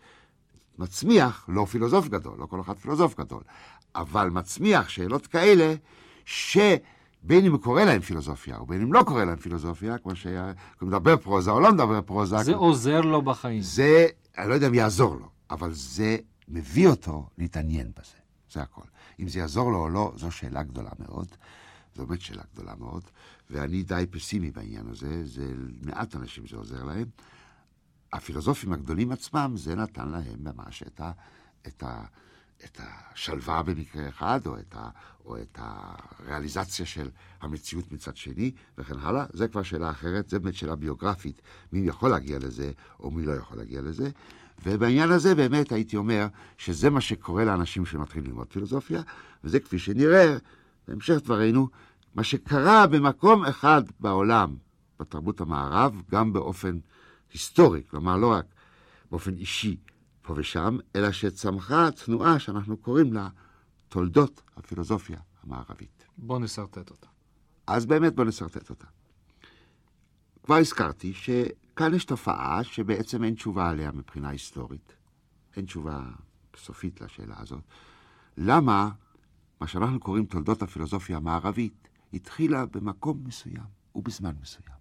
מצמיח, 0.79 1.45
לא 1.49 1.65
פילוסוף 1.65 2.09
גדול, 2.09 2.39
לא 2.39 2.47
כל 2.47 2.61
אחד 2.61 2.77
פילוסוף 2.77 3.21
גדול, 3.21 3.43
אבל 4.01 4.31
מצמיח 4.31 4.89
שאלות 4.89 5.27
כאלה, 5.27 5.75
שבין 6.25 7.45
אם 7.45 7.53
הוא 7.53 7.61
קורא 7.61 7.85
להם 7.85 8.01
פילוסופיה, 8.01 8.57
או 8.57 8.67
בין 8.67 8.83
אם 8.83 8.93
לא 8.93 9.03
קורא 9.03 9.25
להם 9.25 9.37
פילוסופיה, 9.37 9.99
כמו 9.99 10.17
שהוא 10.17 10.33
מדבר 10.83 11.17
פרוזה 11.17 11.51
או 11.51 11.61
לא 11.61 11.73
מדבר 11.73 12.01
פרוזה. 12.03 12.39
זה 12.43 12.53
כמו... 12.53 12.61
עוזר 12.61 13.01
לו 13.01 13.23
בחיים. 13.23 13.61
זה, 13.61 14.07
אני 14.39 14.49
לא 14.49 14.55
יודע 14.55 14.69
אם 14.69 14.75
יעזור 14.75 15.17
לו, 15.17 15.29
אבל 15.51 15.73
זה 15.73 16.17
מביא 16.49 16.89
אותו 16.89 17.29
להתעניין 17.39 17.91
בזה, 18.01 18.17
זה 18.53 18.63
הכל. 18.63 18.83
אם 19.21 19.29
זה 19.29 19.39
יעזור 19.39 19.73
לו 19.73 19.79
או 19.79 19.89
לא, 19.89 20.13
זו 20.17 20.31
שאלה 20.31 20.63
גדולה 20.63 20.91
מאוד. 20.99 21.27
זו 21.95 22.07
באמת 22.07 22.21
שאלה 22.21 22.43
גדולה 22.55 22.75
מאוד, 22.79 23.03
ואני 23.51 23.83
די 23.83 24.05
פסימי 24.11 24.51
בעניין 24.51 24.89
הזה, 24.89 25.27
זה 25.27 25.53
מעט 25.83 26.17
אנשים 26.17 26.47
זה 26.47 26.57
עוזר 26.57 26.85
להם. 26.85 27.07
הפילוסופים 28.13 28.73
הגדולים 28.73 29.13
עצמם, 29.13 29.53
זה 29.57 29.75
נתן 29.75 30.09
להם 30.09 30.39
ממש 30.39 30.83
את, 30.83 31.01
ה, 31.01 31.11
את, 31.67 31.83
ה, 31.83 32.05
את 32.65 32.81
השלווה 32.81 33.63
במקרה 33.63 34.09
אחד, 34.09 34.41
או 34.47 34.59
את, 34.59 34.75
ה, 34.75 34.91
או 35.25 35.37
את 35.37 35.59
הריאליזציה 35.61 36.87
של 36.87 37.09
המציאות 37.41 37.93
מצד 37.93 38.17
שני, 38.17 38.53
וכן 38.79 38.99
הלאה. 39.01 39.25
זה 39.33 39.49
כבר 39.49 39.63
שאלה 39.63 39.91
אחרת, 39.91 40.29
זה 40.29 40.39
באמת 40.39 40.55
שאלה 40.55 40.77
ביוגרפית, 40.77 41.43
מי 41.73 41.79
יכול 41.89 42.11
להגיע 42.11 42.39
לזה, 42.39 42.73
או 43.01 43.11
מי 43.11 43.27
לא 43.27 43.33
יכול 43.33 43.59
להגיע 43.59 43.81
לזה. 43.81 44.11
ובעניין 44.63 45.11
הזה 45.11 45.35
באמת 45.35 45.73
הייתי 45.73 45.97
אומר 45.97 46.27
שזה 46.59 46.91
מה 46.91 47.01
שקורה 47.01 47.45
לאנשים 47.45 47.87
שמתחילים 47.87 48.27
ללמוד 48.27 48.47
פילוסופיה, 48.51 49.03
וזה 49.45 49.61
כפי 49.61 49.79
שנראה, 49.79 50.37
בהמשך 50.89 51.15
דברינו, 51.25 51.69
מה 52.15 52.25
שקרה 52.25 52.87
במקום 52.87 53.45
אחד 53.45 53.83
בעולם, 54.01 54.57
בתרבות 55.01 55.41
המערב, 55.41 56.03
גם 56.11 56.33
באופן 56.33 56.79
היסטורי, 57.33 57.83
כלומר 57.91 58.17
לא 58.17 58.33
רק 58.33 58.45
באופן 59.11 59.37
אישי 59.37 59.77
פה 60.29 60.35
ושם, 60.37 60.77
אלא 60.97 61.13
שצמחה 61.13 61.89
תנועה 62.05 62.39
שאנחנו 62.39 62.77
קוראים 62.77 63.13
לה 63.13 63.29
תולדות 63.89 64.43
הפילוסופיה 64.57 65.19
המערבית. 65.43 66.05
בוא 66.19 66.39
נסרטט 66.39 66.91
אותה. 66.91 67.07
אז 67.67 67.87
באמת 67.87 68.15
בוא 68.15 68.25
נסרטט 68.25 68.71
אותה. 68.71 68.87
כבר 70.43 70.55
הזכרתי 70.55 71.13
שכאן 71.15 71.95
יש 71.95 72.05
תופעה 72.05 72.65
שבעצם 72.65 73.25
אין 73.25 73.35
תשובה 73.35 73.69
עליה 73.71 73.93
מבחינה 73.93 74.29
היסטורית. 74.29 74.93
אין 75.57 75.65
תשובה 75.65 76.03
סופית 76.57 77.01
לשאלה 77.01 77.35
הזאת. 77.39 77.63
למה 78.37 78.91
מה 79.61 79.67
שאנחנו 79.67 80.01
קוראים 80.01 80.27
תולדות 80.27 80.63
הפילוסופיה 80.63 81.17
המערבית 81.17 81.89
התחילה 82.13 82.67
במקום 82.67 83.23
מסוים 83.25 83.67
ובזמן 83.95 84.35
מסוים. 84.43 84.79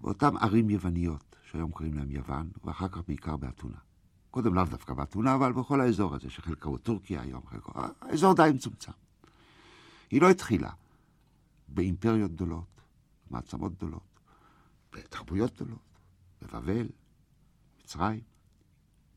באותן 0.00 0.36
ערים 0.36 0.70
יווניות, 0.70 1.36
שהיום 1.50 1.70
קוראים 1.70 1.94
להם 1.94 2.10
יוון, 2.10 2.50
ואחר 2.64 2.88
כך 2.88 3.00
בעיקר 3.08 3.36
באתונה. 3.36 3.89
קודם 4.30 4.54
לאו 4.54 4.64
דווקא 4.64 4.94
באתונה, 4.94 5.34
אבל 5.34 5.52
בכל 5.52 5.80
האזור 5.80 6.14
הזה, 6.14 6.30
שחלקו 6.30 6.68
הוא 6.68 6.78
טורקיה 6.78 7.22
היום, 7.22 7.46
חלקו... 7.46 7.72
האזור 8.00 8.34
די 8.34 8.50
מצומצם. 8.54 8.92
היא 10.10 10.22
לא 10.22 10.30
התחילה 10.30 10.70
באימפריות 11.68 12.32
גדולות, 12.32 12.80
מעצמות 13.30 13.74
גדולות, 13.76 14.20
בתרבויות 14.92 15.54
גדולות, 15.54 15.98
בבבל, 16.42 16.86
מצרים. 17.82 18.20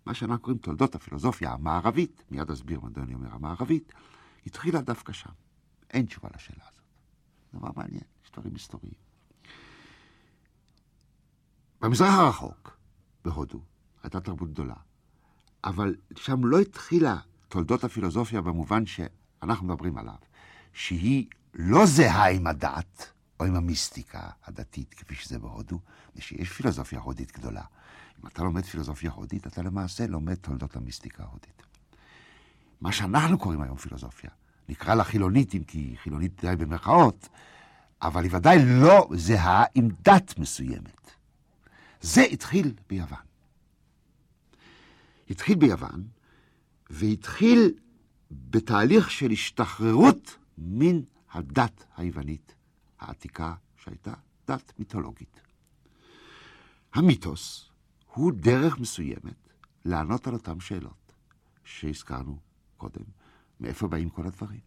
מה 0.05 0.13
שאנחנו 0.13 0.39
קוראים 0.39 0.57
תולדות 0.57 0.95
הפילוסופיה 0.95 1.51
המערבית, 1.51 2.23
מיד 2.31 2.51
אסביר 2.51 2.81
מדוע 2.81 3.03
אני 3.03 3.13
אומר 3.13 3.33
המערבית, 3.33 3.93
התחילה 4.45 4.81
דווקא 4.81 5.13
שם. 5.13 5.33
אין 5.89 6.05
תשובה 6.05 6.29
לשאלה 6.35 6.63
הזאת. 6.67 6.81
דבר 7.53 7.69
מעניין, 7.75 8.03
יש 8.25 8.31
דברים 8.31 8.53
היסטוריים. 8.53 8.93
במזרח 11.81 12.13
הרחוק, 12.13 12.77
בהודו, 13.25 13.61
הייתה 14.03 14.19
תרבות 14.19 14.49
גדולה, 14.49 14.75
אבל 15.63 15.95
שם 16.15 16.45
לא 16.45 16.59
התחילה 16.59 17.17
תולדות 17.47 17.83
הפילוסופיה 17.83 18.41
במובן 18.41 18.85
שאנחנו 18.85 19.67
מדברים 19.67 19.97
עליו, 19.97 20.15
שהיא 20.73 21.27
לא 21.53 21.85
זהה 21.85 22.29
עם 22.29 22.47
הדת 22.47 23.11
או 23.39 23.45
עם 23.45 23.55
המיסטיקה 23.55 24.29
הדתית, 24.45 24.93
כפי 24.93 25.15
שזה 25.15 25.39
בהודו, 25.39 25.79
ושיש 26.15 26.51
פילוסופיה 26.51 26.99
הודית 26.99 27.31
גדולה. 27.31 27.63
אם 28.23 28.27
אתה 28.27 28.43
לומד 28.43 28.65
פילוסופיה 28.65 29.11
הודית, 29.11 29.47
אתה 29.47 29.61
למעשה 29.61 30.07
לומד 30.07 30.35
תולדות 30.35 30.75
המיסטיקה 30.75 31.23
ההודית. 31.23 31.63
מה 32.81 32.91
שאנחנו 32.91 33.37
קוראים 33.37 33.61
היום 33.61 33.77
פילוסופיה, 33.77 34.29
נקרא 34.69 34.95
לה 34.95 35.03
חילונית, 35.03 35.55
אם 35.55 35.63
כי 35.63 35.95
חילונית 36.03 36.45
די 36.45 36.55
במרכאות, 36.55 37.29
אבל 38.01 38.23
היא 38.23 38.35
ודאי 38.35 38.65
לא 38.65 39.09
זהה 39.13 39.63
עם 39.75 39.89
דת 40.01 40.33
מסוימת. 40.37 41.11
זה 42.01 42.21
התחיל 42.21 42.73
ביוון. 42.89 43.32
התחיל 45.29 45.55
ביוון, 45.55 46.07
והתחיל 46.89 47.73
בתהליך 48.31 49.11
של 49.11 49.31
השתחררות 49.31 50.37
מן 50.57 51.01
הדת 51.31 51.85
היוונית 51.97 52.55
העתיקה, 52.99 53.53
שהייתה 53.77 54.13
דת 54.47 54.73
מיתולוגית. 54.79 55.41
המיתוס 56.93 57.69
הוא 58.13 58.31
דרך 58.35 58.79
מסוימת 58.79 59.49
לענות 59.85 60.27
על 60.27 60.33
אותן 60.33 60.59
שאלות 60.59 61.13
שהזכרנו 61.63 62.37
קודם. 62.77 63.03
מאיפה 63.59 63.87
באים 63.87 64.09
כל 64.09 64.25
הדברים? 64.25 64.59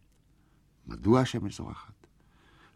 מדוע 0.87 1.21
השמש 1.21 1.57
זורחת? 1.57 1.95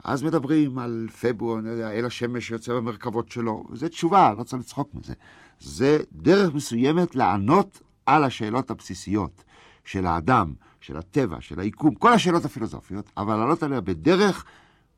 אז 0.05 0.23
מדברים 0.23 0.79
על 0.79 1.09
פברואר, 1.21 1.59
אני 1.59 1.69
יודע, 1.69 1.91
אל 1.91 2.07
השמש 2.07 2.49
שיוצא 2.49 2.75
במרכבות 2.75 3.29
שלו. 3.29 3.65
זו 3.73 3.89
תשובה, 3.89 4.33
לא 4.39 4.43
צריך 4.43 4.63
לצחוק 4.63 4.95
מזה. 4.95 5.15
זה 5.61 5.99
דרך 6.13 6.55
מסוימת 6.55 7.15
לענות 7.15 7.83
על 8.07 8.25
השאלות 8.25 8.71
הבסיסיות 8.71 9.45
של 9.85 10.07
האדם, 10.07 10.55
של 10.81 10.97
הטבע, 10.97 11.41
של 11.41 11.61
היקום, 11.61 11.95
כל 11.95 12.13
השאלות 12.13 12.45
הפילוסופיות, 12.45 13.11
אבל 13.17 13.37
לענות 13.37 13.63
עליה 13.63 13.81
בדרך 13.81 14.45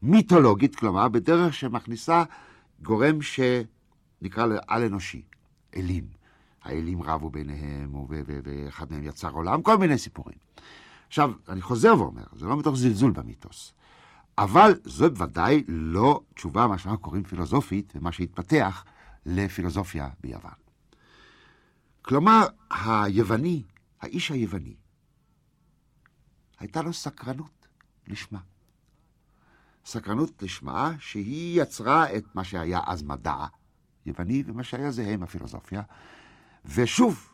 מיתולוגית, 0.03 0.77
כלומר, 0.77 1.09
בדרך 1.09 1.55
שמכניסה 1.55 2.25
גורם 2.83 3.19
שנקרא 3.23 4.47
לו 4.47 4.57
על-אנושי, 4.67 5.23
אלים. 5.77 6.23
האלים 6.65 7.03
רבו 7.03 7.31
ביניהם, 7.31 7.95
ואחד 8.09 8.93
מהם 8.93 9.03
יצר 9.05 9.31
עולם, 9.31 9.63
כל 9.63 9.79
מיני 9.79 9.99
סיפורים. 9.99 10.39
עכשיו, 11.09 11.33
אני 11.49 11.61
חוזר 11.61 11.95
ואומר, 11.99 12.23
זה 12.33 12.47
לא 12.47 12.57
מתוך 12.57 12.77
זלזול 12.77 13.11
במיתוס, 13.11 13.75
אבל 14.39 14.73
זו 14.85 15.17
ודאי 15.17 15.65
לא 15.69 16.21
תשובה, 16.35 16.67
מה 16.67 16.79
שאנחנו 16.79 16.99
קוראים 16.99 17.25
פילוסופית, 17.25 17.93
ומה 17.97 18.13
שהתפתח 18.13 18.85
לפילוסופיה 19.27 20.09
ביוון. 20.21 20.53
כלומר, 22.03 22.47
היווני, 22.71 23.63
האיש 24.01 24.31
היווני, 24.31 24.77
הייתה 26.59 26.83
לו 26.83 26.93
סקרנות 26.93 27.67
לשמה. 28.09 28.39
סקרנות 29.85 30.43
לשמה 30.43 30.93
שהיא 30.99 31.63
יצרה 31.63 32.17
את 32.17 32.25
מה 32.35 32.45
שהיה 32.45 32.81
אז 32.87 33.03
מדע 33.03 33.47
יווני 34.07 34.43
ומה 34.47 34.63
שהיה 34.63 34.91
זהה 34.91 35.13
עם 35.13 35.23
הפילוסופיה. 35.23 35.83
ושוב, 36.65 37.29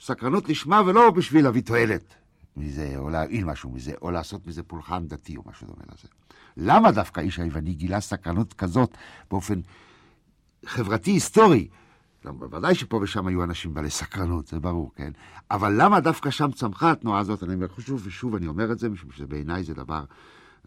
סקרנות 0.00 0.48
לשמה 0.48 0.82
ולא 0.86 1.10
בשביל 1.10 1.44
להביא 1.44 1.62
תועלת 1.62 2.14
מזה, 2.56 2.94
או 2.96 3.10
להעיל 3.10 3.44
משהו 3.44 3.70
מזה, 3.70 3.92
או 4.02 4.10
לעשות 4.10 4.46
מזה 4.46 4.62
פולחן 4.62 5.06
דתי 5.08 5.36
או 5.36 5.42
משהו 5.46 5.66
דומה 5.66 5.82
לזה. 5.92 6.08
למה 6.56 6.92
דווקא 6.92 7.20
האיש 7.20 7.38
היווני 7.38 7.74
גילה 7.74 8.00
סקרנות 8.00 8.52
כזאת 8.52 8.96
באופן 9.30 9.60
חברתי-היסטורי? 10.66 11.68
בוודאי 12.24 12.74
שפה 12.74 12.96
ושם 12.96 13.26
היו 13.26 13.44
אנשים 13.44 13.74
בעלי 13.74 13.90
סקרנות, 13.90 14.46
זה 14.46 14.60
ברור, 14.60 14.92
כן? 14.94 15.12
אבל 15.50 15.74
למה 15.82 16.00
דווקא 16.00 16.30
שם 16.30 16.52
צמחה 16.52 16.90
התנועה 16.90 17.20
הזאת? 17.20 17.42
אני 17.42 17.54
אומר 17.54 17.66
שוב 17.78 18.02
ושוב 18.04 18.34
אני 18.34 18.46
אומר 18.46 18.72
את 18.72 18.78
זה, 18.78 18.88
משום 18.88 19.12
שבעיניי 19.12 19.64
זה 19.64 19.74
דבר, 19.74 20.04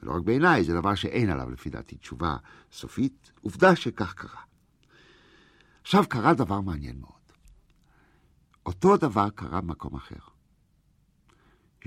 לא 0.04 0.16
רק 0.16 0.24
בעיניי, 0.24 0.64
זה 0.64 0.74
דבר 0.74 0.96
שאין 0.96 1.30
עליו 1.30 1.50
לפי 1.52 1.70
דעתי 1.70 1.98
תשובה 1.98 2.38
סופית. 2.72 3.32
עובדה 3.42 3.76
שכך 3.76 4.14
קרה. 4.14 4.42
עכשיו 5.82 6.04
קרה 6.10 6.34
דבר 6.34 6.62
מעניין 6.62 7.00
מאוד. 7.00 7.12
אותו 8.66 8.98
דבר 8.98 9.30
קרה 9.30 9.62
במקום 9.62 9.96
אחר. 9.96 10.37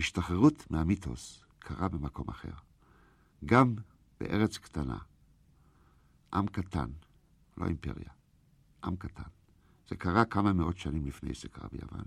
השתחררות 0.01 0.71
מהמיתוס 0.71 1.45
קרה 1.59 1.89
במקום 1.89 2.29
אחר. 2.29 2.53
גם 3.45 3.75
בארץ 4.21 4.59
קטנה, 4.59 4.99
עם 6.33 6.47
קטן, 6.47 6.91
לא 7.57 7.67
אימפריה, 7.67 8.11
עם 8.85 8.97
קטן. 8.97 9.29
זה 9.89 9.97
קרה 9.97 10.25
כמה 10.25 10.53
מאות 10.53 10.79
שנים 10.79 11.07
לפני 11.07 11.35
שזה 11.35 11.49
קרה 11.49 11.69
ביוון. 11.73 12.05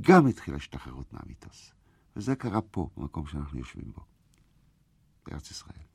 גם 0.00 0.26
התחילה 0.26 0.56
השתחררות 0.56 1.12
מהמיתוס. 1.12 1.72
וזה 2.16 2.36
קרה 2.36 2.60
פה, 2.62 2.90
במקום 2.96 3.26
שאנחנו 3.26 3.58
יושבים 3.58 3.92
בו, 3.92 4.04
בארץ 5.26 5.50
ישראל. 5.50 5.86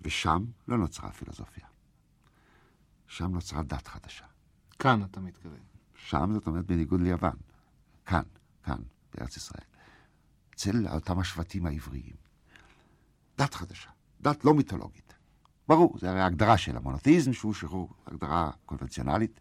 ושם 0.00 0.44
לא 0.68 0.78
נוצרה 0.78 1.12
פילוסופיה. 1.12 1.66
שם 3.06 3.32
נוצרה 3.32 3.62
דת 3.62 3.86
חדשה. 3.86 4.26
כאן 4.78 5.04
אתה 5.04 5.20
מתכוון. 5.20 5.60
שם 5.94 6.30
זאת 6.32 6.46
אומרת 6.46 6.66
בניגוד 6.66 7.00
ליוון. 7.00 7.36
כאן, 8.06 8.22
כאן, 8.66 8.78
בארץ 9.14 9.36
ישראל. 9.36 9.64
אצל 10.54 10.88
אותם 10.88 11.18
השבטים 11.18 11.66
העבריים. 11.66 12.16
דת 13.38 13.54
חדשה, 13.54 13.90
דת 14.20 14.44
לא 14.44 14.54
מיתולוגית. 14.54 15.14
ברור, 15.68 15.96
זה 15.98 16.10
הרי 16.10 16.20
ההגדרה 16.20 16.58
של 16.58 16.76
המונותאיזם, 16.76 17.32
שהוא 17.32 17.54
שחרור, 17.54 17.88
הגדרה 18.06 18.50
קונבנציונלית. 18.66 19.40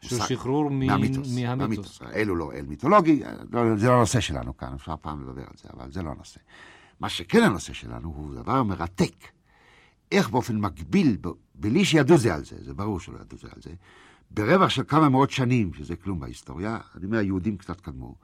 שהוא 0.00 0.20
שחרור 0.26 0.70
מהמיתוס. 0.70 1.28
מהמיתוס. 1.56 2.02
אלו 2.02 2.36
לא 2.36 2.52
אל 2.52 2.66
מיתולוגי, 2.66 3.22
לא, 3.50 3.76
זה 3.76 3.88
לא 3.88 3.92
הנושא 3.92 4.20
שלנו 4.20 4.56
כאן, 4.56 4.72
אפשר 4.74 4.94
פעם 5.00 5.22
לדבר 5.22 5.42
על 5.42 5.56
זה, 5.62 5.68
אבל 5.72 5.92
זה 5.92 6.02
לא 6.02 6.10
הנושא. 6.10 6.40
מה 7.00 7.08
שכן 7.08 7.42
הנושא 7.42 7.72
שלנו 7.72 8.08
הוא 8.08 8.34
דבר 8.34 8.62
מרתק. 8.62 9.14
איך 10.12 10.30
באופן 10.30 10.60
מקביל, 10.60 11.16
בלי 11.54 11.84
שידעו 11.84 12.18
זה 12.18 12.34
על 12.34 12.44
זה, 12.44 12.56
זה 12.64 12.74
ברור 12.74 13.00
שלא 13.00 13.18
ידעו 13.20 13.38
זה 13.38 13.48
על 13.56 13.62
זה, 13.62 13.70
ברווח 14.30 14.68
של 14.68 14.82
כמה 14.88 15.08
מאות 15.08 15.30
שנים, 15.30 15.74
שזה 15.74 15.96
כלום 15.96 16.20
בהיסטוריה, 16.20 16.78
אני 16.94 17.06
אומר, 17.06 17.18
היהודים 17.18 17.56
קצת 17.56 17.80
קדמו, 17.80 18.14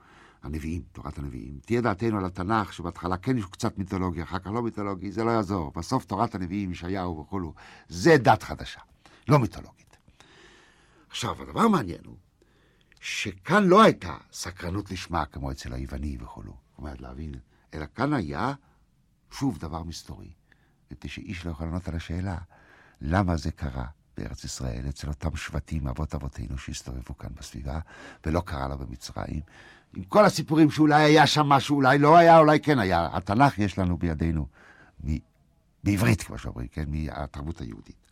הנביאים, 0.43 0.81
תורת 0.91 1.17
הנביאים. 1.17 1.59
תהיה 1.65 1.81
דעתנו 1.81 2.17
על 2.17 2.25
התנ"ך, 2.25 2.73
שבהתחלה 2.73 3.17
כן 3.17 3.37
יש 3.37 3.45
קצת 3.45 3.77
מיתולוגיה, 3.77 4.23
אחר 4.23 4.39
כך 4.39 4.47
לא 4.47 4.61
מיתולוגי, 4.61 5.11
זה 5.11 5.23
לא 5.23 5.31
יעזור. 5.31 5.71
בסוף 5.75 6.05
תורת 6.05 6.35
הנביאים, 6.35 6.71
ישעיהו 6.71 7.19
וכולו, 7.19 7.53
זה 7.89 8.17
דת 8.17 8.43
חדשה, 8.43 8.79
לא 9.27 9.39
מיתולוגית. 9.39 9.97
עכשיו, 11.09 11.41
הדבר 11.41 11.61
המעניין 11.61 12.01
הוא, 12.05 12.17
שכאן 12.99 13.63
לא 13.63 13.81
הייתה 13.83 14.17
סקרנות 14.31 14.91
לשמה 14.91 15.25
כמו 15.25 15.51
אצל 15.51 15.73
היווני 15.73 16.17
וכולו. 16.21 16.57
זאת 16.69 16.77
אומרת, 16.77 17.01
להבין, 17.01 17.31
אלא 17.73 17.85
כאן 17.95 18.13
היה, 18.13 18.53
שוב, 19.31 19.57
דבר 19.57 19.83
מסתורי. 19.83 20.31
מפני 20.91 21.09
שאיש 21.09 21.45
לא 21.45 21.51
יכול 21.51 21.65
לענות 21.65 21.87
על 21.87 21.95
השאלה, 21.95 22.37
למה 23.01 23.37
זה 23.37 23.51
קרה 23.51 23.85
בארץ 24.17 24.43
ישראל, 24.43 24.89
אצל 24.89 25.07
אותם 25.07 25.35
שבטים, 25.35 25.87
אבות 25.87 26.15
אבותינו 26.15 26.57
שהסתובבו 26.57 27.17
כאן 27.17 27.29
בסביבה, 27.35 27.79
ולא 28.25 28.41
קרה 28.41 28.67
לו 28.67 28.77
במצרים. 28.77 29.41
עם 29.95 30.03
כל 30.03 30.25
הסיפורים 30.25 30.71
שאולי 30.71 31.03
היה 31.03 31.27
שם 31.27 31.45
משהו, 31.45 31.75
אולי 31.75 31.97
לא 31.99 32.17
היה, 32.17 32.39
אולי 32.39 32.59
כן 32.59 32.79
היה. 32.79 33.09
התנ"ך 33.13 33.59
יש 33.59 33.79
לנו 33.79 33.97
בידינו, 33.97 34.47
מ... 35.05 35.17
בעברית, 35.83 36.23
כמו 36.23 36.37
שאומרים, 36.37 36.67
כן, 36.67 36.85
מהתרבות 36.87 37.61
היהודית. 37.61 38.11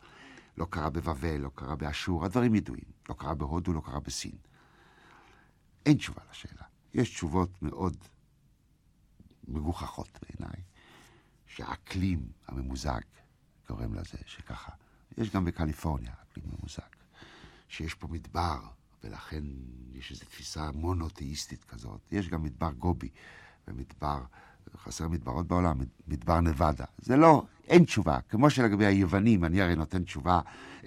לא 0.57 0.67
קרה 0.69 0.89
בבבל, 0.89 1.37
לא 1.37 1.49
קרה 1.55 1.75
באשור, 1.75 2.25
הדברים 2.25 2.55
ידועים. 2.55 2.85
לא 3.09 3.13
קרה 3.13 3.33
בהודו, 3.33 3.73
לא 3.73 3.81
קרה 3.81 3.99
בסין. 3.99 4.35
אין 5.85 5.97
תשובה 5.97 6.21
לשאלה. 6.31 6.63
יש 6.93 7.09
תשובות 7.09 7.61
מאוד 7.61 7.97
מגוחכות 9.47 10.19
בעיניי, 10.21 10.61
שהאקלים 11.45 12.27
הממוזג 12.47 13.01
גורם 13.69 13.93
לזה 13.93 14.17
שככה. 14.25 14.71
יש 15.17 15.29
גם 15.29 15.45
בקליפורניה 15.45 16.11
אקלים 16.23 16.45
ממוזג, 16.47 16.89
שיש 17.67 17.93
פה 17.93 18.07
מדבר, 18.07 18.59
ולכן 19.03 19.43
יש 19.93 20.11
איזו 20.11 20.25
תפיסה 20.25 20.69
מונותאיסטית 20.73 21.63
כזאת. 21.63 21.99
יש 22.11 22.29
גם 22.29 22.43
מדבר 22.43 22.71
גובי, 22.71 23.09
ומדבר, 23.67 24.19
חסר 24.83 25.07
מדברות 25.07 25.47
בעולם, 25.47 25.77
מדבר 26.07 26.41
נבדה. 26.41 26.85
זה 26.97 27.17
לא, 27.17 27.43
אין 27.67 27.83
תשובה. 27.83 28.19
כמו 28.29 28.49
שלגבי 28.49 28.85
היוונים, 28.85 29.45
אני 29.45 29.61
הרי 29.61 29.75
נותן 29.75 30.03
תשובה, 30.03 30.39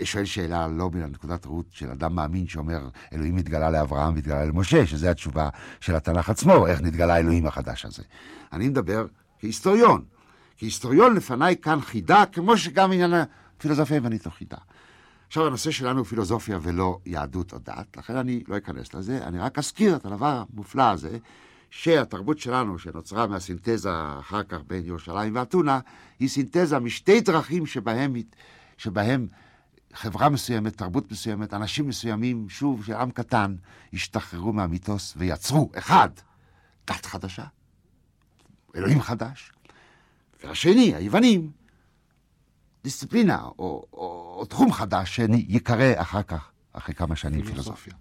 שואל 0.05 0.25
שאלה 0.25 0.69
לא 0.69 0.91
מנקודת 0.91 1.47
ראות 1.47 1.67
של 1.71 1.91
אדם 1.91 2.15
מאמין 2.15 2.47
שאומר, 2.47 2.89
אלוהים 3.13 3.37
התגלה 3.37 3.71
לאברהם 3.71 4.15
והתגלה 4.15 4.45
למשה, 4.45 4.87
שזו 4.87 5.09
התשובה 5.09 5.49
של 5.81 5.95
התנ"ך 5.95 6.31
עצמו, 6.31 6.67
איך 6.67 6.81
נתגלה 6.81 7.15
האלוהים 7.15 7.47
החדש 7.47 7.85
הזה. 7.85 8.03
אני 8.53 8.69
מדבר 8.69 9.07
כהיסטוריון. 9.39 10.05
כהיסטוריון 10.59 11.15
לפניי 11.15 11.57
כאן 11.63 11.81
חידה, 11.81 12.25
כמו 12.33 12.57
שגם 12.57 12.93
עניין 12.93 13.13
הפילוסופיה 13.15 13.97
היוונית 13.97 14.27
לא 14.27 14.31
חידה. 14.31 14.57
עכשיו, 15.31 15.47
הנושא 15.47 15.71
שלנו 15.71 15.99
הוא 15.99 16.07
פילוסופיה 16.07 16.59
ולא 16.63 16.99
יהדות 17.07 17.53
או 17.53 17.59
דת, 17.59 17.97
לכן 17.97 18.17
אני 18.17 18.43
לא 18.49 18.57
אכנס 18.57 18.95
לזה, 18.95 19.25
אני 19.27 19.39
רק 19.39 19.59
אזכיר 19.59 19.97
את 19.97 20.05
הדבר 20.05 20.45
המופלא 20.53 20.91
הזה, 20.91 21.19
שהתרבות 21.71 22.39
שלנו, 22.39 22.79
שנוצרה 22.79 23.27
מהסינתזה 23.27 23.91
אחר 24.21 24.43
כך 24.43 24.59
בין 24.67 24.87
ירושלים 24.87 25.35
ואתונה, 25.37 25.81
היא 26.19 26.29
סינתזה 26.29 26.79
משתי 26.79 27.21
דרכים 27.21 27.67
שבהם, 27.67 28.17
שבהם 28.77 29.29
חברה 29.93 30.29
מסוימת, 30.29 30.77
תרבות 30.77 31.13
מסוימת, 31.13 31.55
אנשים 31.55 31.89
מסוימים, 31.89 32.49
שוב, 32.49 32.85
של 32.85 32.95
עם 32.95 33.11
קטן, 33.11 33.57
השתחררו 33.93 34.53
מהמיתוס 34.53 35.15
ויצרו, 35.17 35.71
אחד, 35.79 36.09
דת 36.87 37.07
חדשה, 37.07 37.45
אלוהים 38.77 39.01
חדש, 39.01 39.53
והשני, 40.45 40.95
היוונים, 40.95 41.51
דיסציפלינה 42.85 43.43
או, 43.43 43.53
או, 43.59 43.85
או 44.39 44.45
תחום 44.45 44.73
חדש 44.73 45.17
שיקרא 45.17 45.93
אחר 45.97 46.23
כך, 46.23 46.51
אחרי 46.73 46.95
כמה 46.95 47.17
שנים 47.17 47.45
פילוסופיה. 47.45 47.95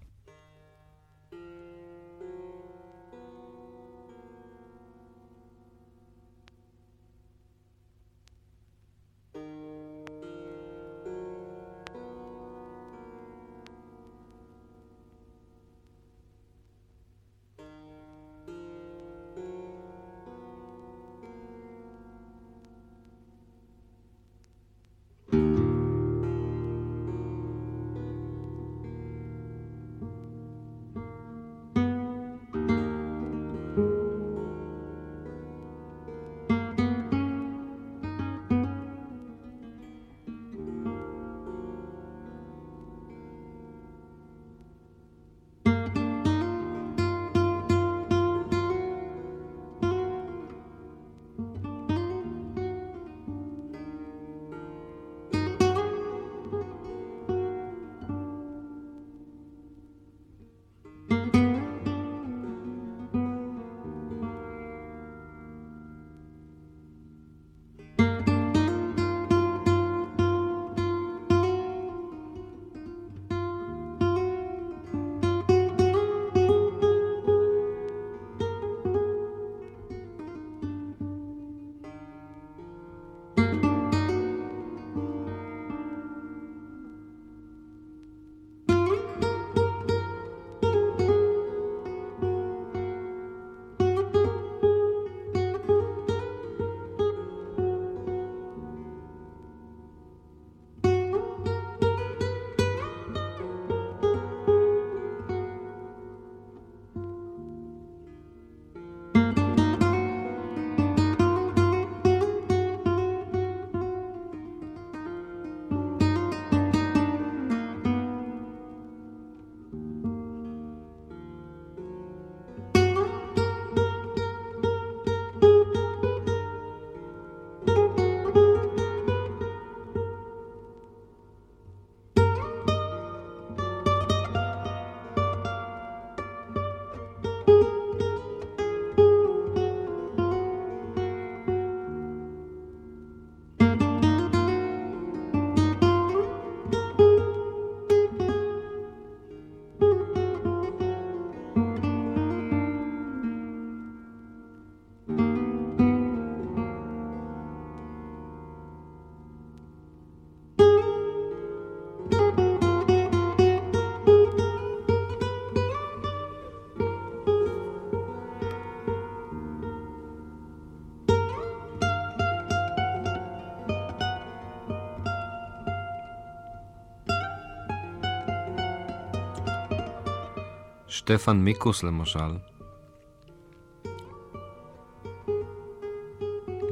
שטפן 181.10 181.36
מיקוס 181.36 181.82
למשל, 181.82 182.36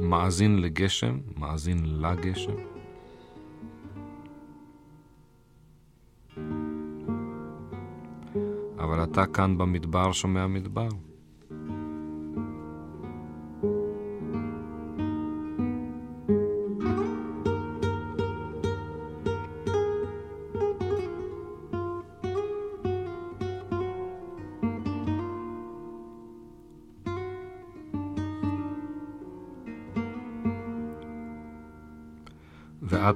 מאזין 0.01 0.59
לגשם, 0.59 1.17
מאזין 1.37 2.01
לגשם. 2.01 2.55
אבל 8.77 9.03
אתה 9.03 9.25
כאן 9.25 9.57
במדבר 9.57 10.11
שומע 10.11 10.47
מדבר. 10.47 11.08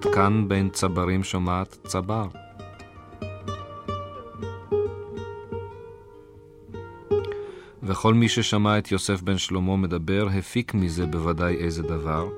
ואת 0.05 0.13
כאן 0.13 0.47
בין 0.47 0.69
צברים 0.69 1.23
שומעת 1.23 1.77
צבר. 1.83 2.27
וכל 7.83 8.13
מי 8.13 8.29
ששמע 8.29 8.77
את 8.77 8.91
יוסף 8.91 9.21
בן 9.21 9.37
שלמה 9.37 9.77
מדבר, 9.77 10.27
הפיק 10.37 10.73
מזה 10.73 11.05
בוודאי 11.05 11.55
איזה 11.55 11.83
דבר. 11.83 12.29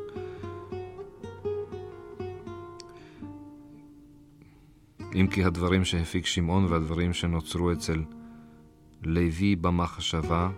אם 5.15 5.27
כי 5.31 5.43
הדברים 5.43 5.85
שהפיק 5.85 6.25
שמעון 6.25 6.65
והדברים 6.65 7.13
שנוצרו 7.13 7.71
אצל 7.71 8.03
לוי 9.03 9.55
במחשבה, 9.55 10.49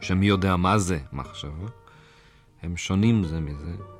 שמי 0.00 0.26
יודע 0.26 0.56
מה 0.56 0.78
זה 0.78 0.98
מחשבה, 1.12 1.68
הם 2.62 2.76
שונים 2.76 3.24
זה 3.24 3.40
מזה. 3.40 3.97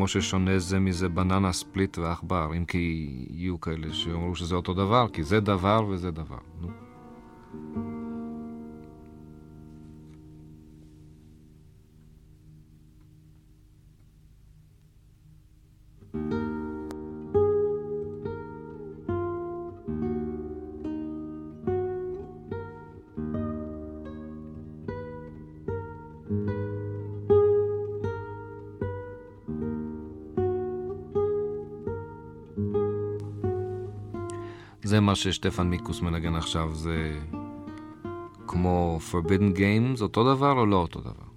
כמו 0.00 0.08
ששונה 0.08 0.58
זה 0.58 0.80
מזה 0.80 1.08
בננה, 1.08 1.52
ספליט 1.52 1.98
ועכבר, 1.98 2.50
אם 2.56 2.64
כי 2.64 3.08
יהיו 3.30 3.60
כאלה 3.60 3.92
שאומרו 3.92 4.34
שזה 4.34 4.54
אותו 4.54 4.74
דבר, 4.74 5.06
כי 5.12 5.22
זה 5.22 5.40
דבר 5.40 5.84
וזה 5.88 6.10
דבר. 6.10 6.38
זה 34.90 35.00
מה 35.00 35.14
ששטפן 35.14 35.66
מיקוס 35.66 36.00
מנגן 36.00 36.34
עכשיו, 36.34 36.74
זה 36.74 37.18
כמו 38.46 38.98
Forbidden 39.12 39.56
Games, 39.56 40.02
אותו 40.02 40.34
דבר 40.34 40.52
או 40.52 40.66
לא 40.66 40.76
אותו 40.76 41.00
דבר? 41.00 41.29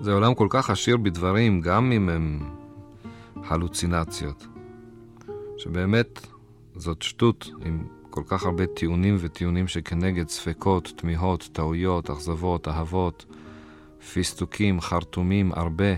זה 0.00 0.12
עולם 0.12 0.34
כל 0.34 0.46
כך 0.50 0.70
עשיר 0.70 0.96
בדברים, 0.96 1.60
גם 1.60 1.92
אם 1.92 2.08
הם 2.08 2.40
הלוצינציות, 3.36 4.46
שבאמת 5.58 6.26
זאת 6.76 7.02
שטות 7.02 7.50
עם 7.64 7.86
כל 8.10 8.22
כך 8.26 8.46
הרבה 8.46 8.66
טיעונים 8.66 9.16
וטיעונים 9.18 9.68
שכנגד 9.68 10.28
ספקות, 10.28 10.92
תמיהות, 10.96 11.48
טעויות, 11.52 12.10
אכזבות, 12.10 12.68
אהבות, 12.68 13.26
פיסטוקים, 14.12 14.80
חרטומים, 14.80 15.52
הרבה, 15.52 15.94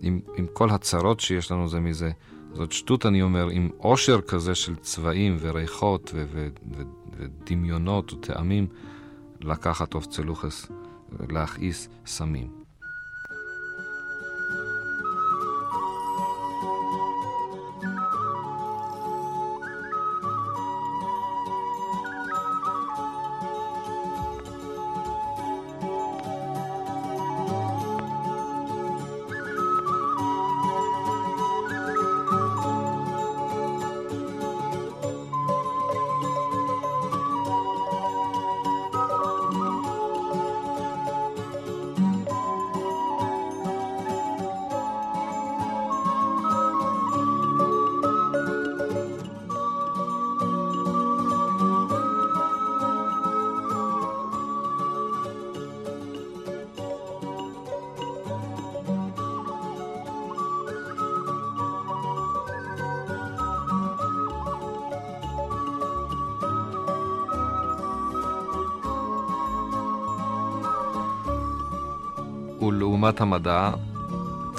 עם, 0.00 0.20
עם 0.36 0.46
כל 0.52 0.70
הצרות 0.70 1.20
שיש 1.20 1.52
לנו 1.52 1.68
זה 1.68 1.80
מזה. 1.80 2.10
זאת 2.52 2.72
שטות, 2.72 3.06
אני 3.06 3.22
אומר, 3.22 3.48
עם 3.48 3.68
עושר 3.76 4.20
כזה 4.20 4.54
של 4.54 4.76
צבעים 4.76 5.36
וריחות 5.40 6.10
ו- 6.14 6.24
ו- 6.32 6.48
ו- 6.76 6.82
ודמיונות 7.16 8.12
וטעמים, 8.12 8.66
לקחת 9.40 9.94
אוף 9.94 10.06
צלוחס, 10.06 10.66
להכעיס 11.28 11.88
סמים. 12.06 12.61
ולעומת 72.62 73.20
המדע, 73.20 73.70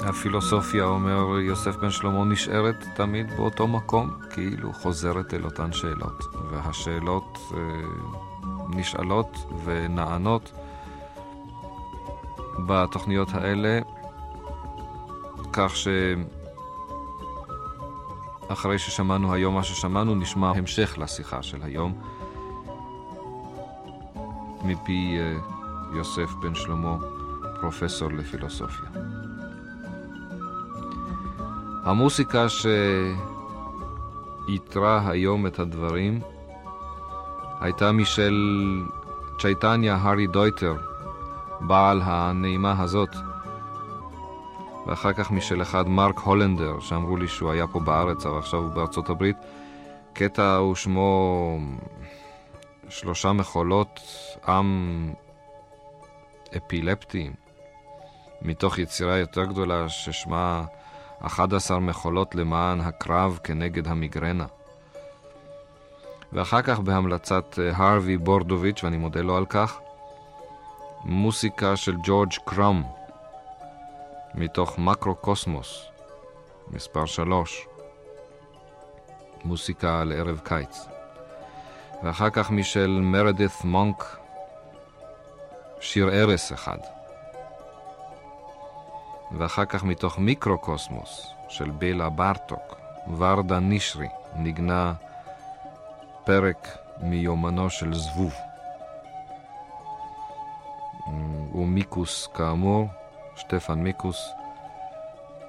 הפילוסופיה, 0.00 0.84
אומר 0.84 1.38
יוסף 1.38 1.76
בן 1.76 1.90
שלמה, 1.90 2.24
נשארת 2.24 2.84
תמיד 2.94 3.36
באותו 3.36 3.68
מקום, 3.68 4.10
כאילו 4.30 4.72
חוזרת 4.72 5.34
אל 5.34 5.44
אותן 5.44 5.72
שאלות. 5.72 6.24
והשאלות 6.50 7.38
אה, 7.54 7.58
נשאלות 8.68 9.36
ונענות. 9.64 10.52
בתוכניות 12.66 13.28
האלה, 13.34 13.78
כך 15.52 15.72
אחרי 18.48 18.78
ששמענו 18.78 19.34
היום 19.34 19.54
מה 19.54 19.62
ששמענו, 19.62 20.14
נשמע 20.14 20.50
המשך 20.50 20.98
לשיחה 20.98 21.42
של 21.42 21.58
היום. 21.62 21.92
מפי 24.64 25.16
אה, 25.18 25.36
יוסף 25.96 26.32
בן 26.42 26.54
שלמה, 26.54 26.96
פרופסור 27.64 28.12
לפילוסופיה. 28.12 28.88
המוסיקה 31.84 32.46
שאיתרה 34.48 35.10
היום 35.10 35.46
את 35.46 35.58
הדברים 35.58 36.20
הייתה 37.60 37.92
משל 37.92 38.34
צ'ייטניה 39.38 39.94
הארי 39.94 40.26
דויטר, 40.26 40.76
בעל 41.60 42.00
הנעימה 42.04 42.82
הזאת, 42.82 43.10
ואחר 44.86 45.12
כך 45.12 45.30
משל 45.30 45.62
אחד 45.62 45.88
מרק 45.88 46.18
הולנדר, 46.18 46.80
שאמרו 46.80 47.16
לי 47.16 47.28
שהוא 47.28 47.50
היה 47.50 47.66
פה 47.66 47.80
בארץ, 47.80 48.26
אבל 48.26 48.38
עכשיו 48.38 48.60
הוא 48.60 48.70
בארצות 48.70 49.10
הברית. 49.10 49.36
קטע 50.12 50.56
הוא 50.56 50.74
שמו 50.74 51.58
שלושה 52.88 53.32
מחולות 53.32 54.00
עם 54.48 55.12
אפילפטיים, 56.56 57.43
מתוך 58.44 58.78
יצירה 58.78 59.16
יותר 59.16 59.44
גדולה 59.44 59.88
ששמה 59.88 60.64
11 61.20 61.80
מחולות 61.80 62.34
למען 62.34 62.80
הקרב 62.80 63.38
כנגד 63.44 63.88
המיגרנה. 63.88 64.46
ואחר 66.32 66.62
כך 66.62 66.80
בהמלצת 66.80 67.58
הרווי 67.72 68.16
בורדוביץ', 68.16 68.84
ואני 68.84 68.96
מודה 68.96 69.20
לו 69.20 69.36
על 69.36 69.46
כך, 69.46 69.78
מוסיקה 71.04 71.76
של 71.76 71.96
ג'ורג' 72.02 72.32
קראם, 72.44 72.82
מתוך 74.34 74.78
מקרו-קוסמוס, 74.78 75.84
מספר 76.70 77.06
3, 77.06 77.66
מוסיקה 79.44 80.04
לערב 80.04 80.40
קיץ. 80.44 80.86
ואחר 82.02 82.30
כך 82.30 82.50
משל 82.50 83.00
מרדית 83.02 83.64
מונק, 83.64 84.16
שיר 85.80 86.08
ארס 86.08 86.52
אחד. 86.52 86.93
ואחר 89.38 89.64
כך 89.64 89.84
מתוך 89.84 90.18
מיקרו-קוסמוס 90.18 91.34
של 91.48 91.70
בילה 91.70 92.10
בארטוק, 92.10 92.76
ורדה 93.16 93.58
נישרי, 93.58 94.08
נגנה 94.36 94.92
פרק 96.24 96.68
מיומנו 97.02 97.70
של 97.70 97.94
זבוב. 97.94 98.34
ומיקוס 101.54 102.28
כאמור, 102.34 102.88
שטפן 103.36 103.78
מיקוס, 103.78 104.28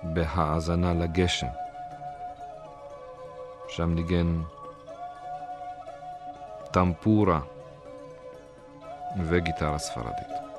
בהאזנה 0.04 0.94
לגשם. 0.94 1.48
שם 3.68 3.96
ניגן 3.96 4.42
טמפורה 6.72 7.40
וגיטרה 9.24 9.78
ספרדית. 9.78 10.55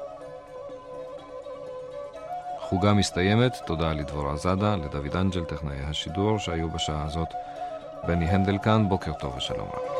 חוגה 2.69 2.95
מסתיימת, 2.95 3.57
תודה 3.65 3.93
לדבורה 3.93 4.37
זאדה, 4.37 4.77
לדוד 4.77 5.17
אנג'ל, 5.17 5.45
טכנאי 5.45 5.77
השידור 5.85 6.39
שהיו 6.39 6.69
בשעה 6.71 7.05
הזאת. 7.05 7.35
בני 8.07 8.31
הנדל 8.31 8.59
כאן, 8.59 8.89
בוקר 8.89 9.13
טוב 9.13 9.35
ושלום 9.37 9.69
רב. 9.69 9.96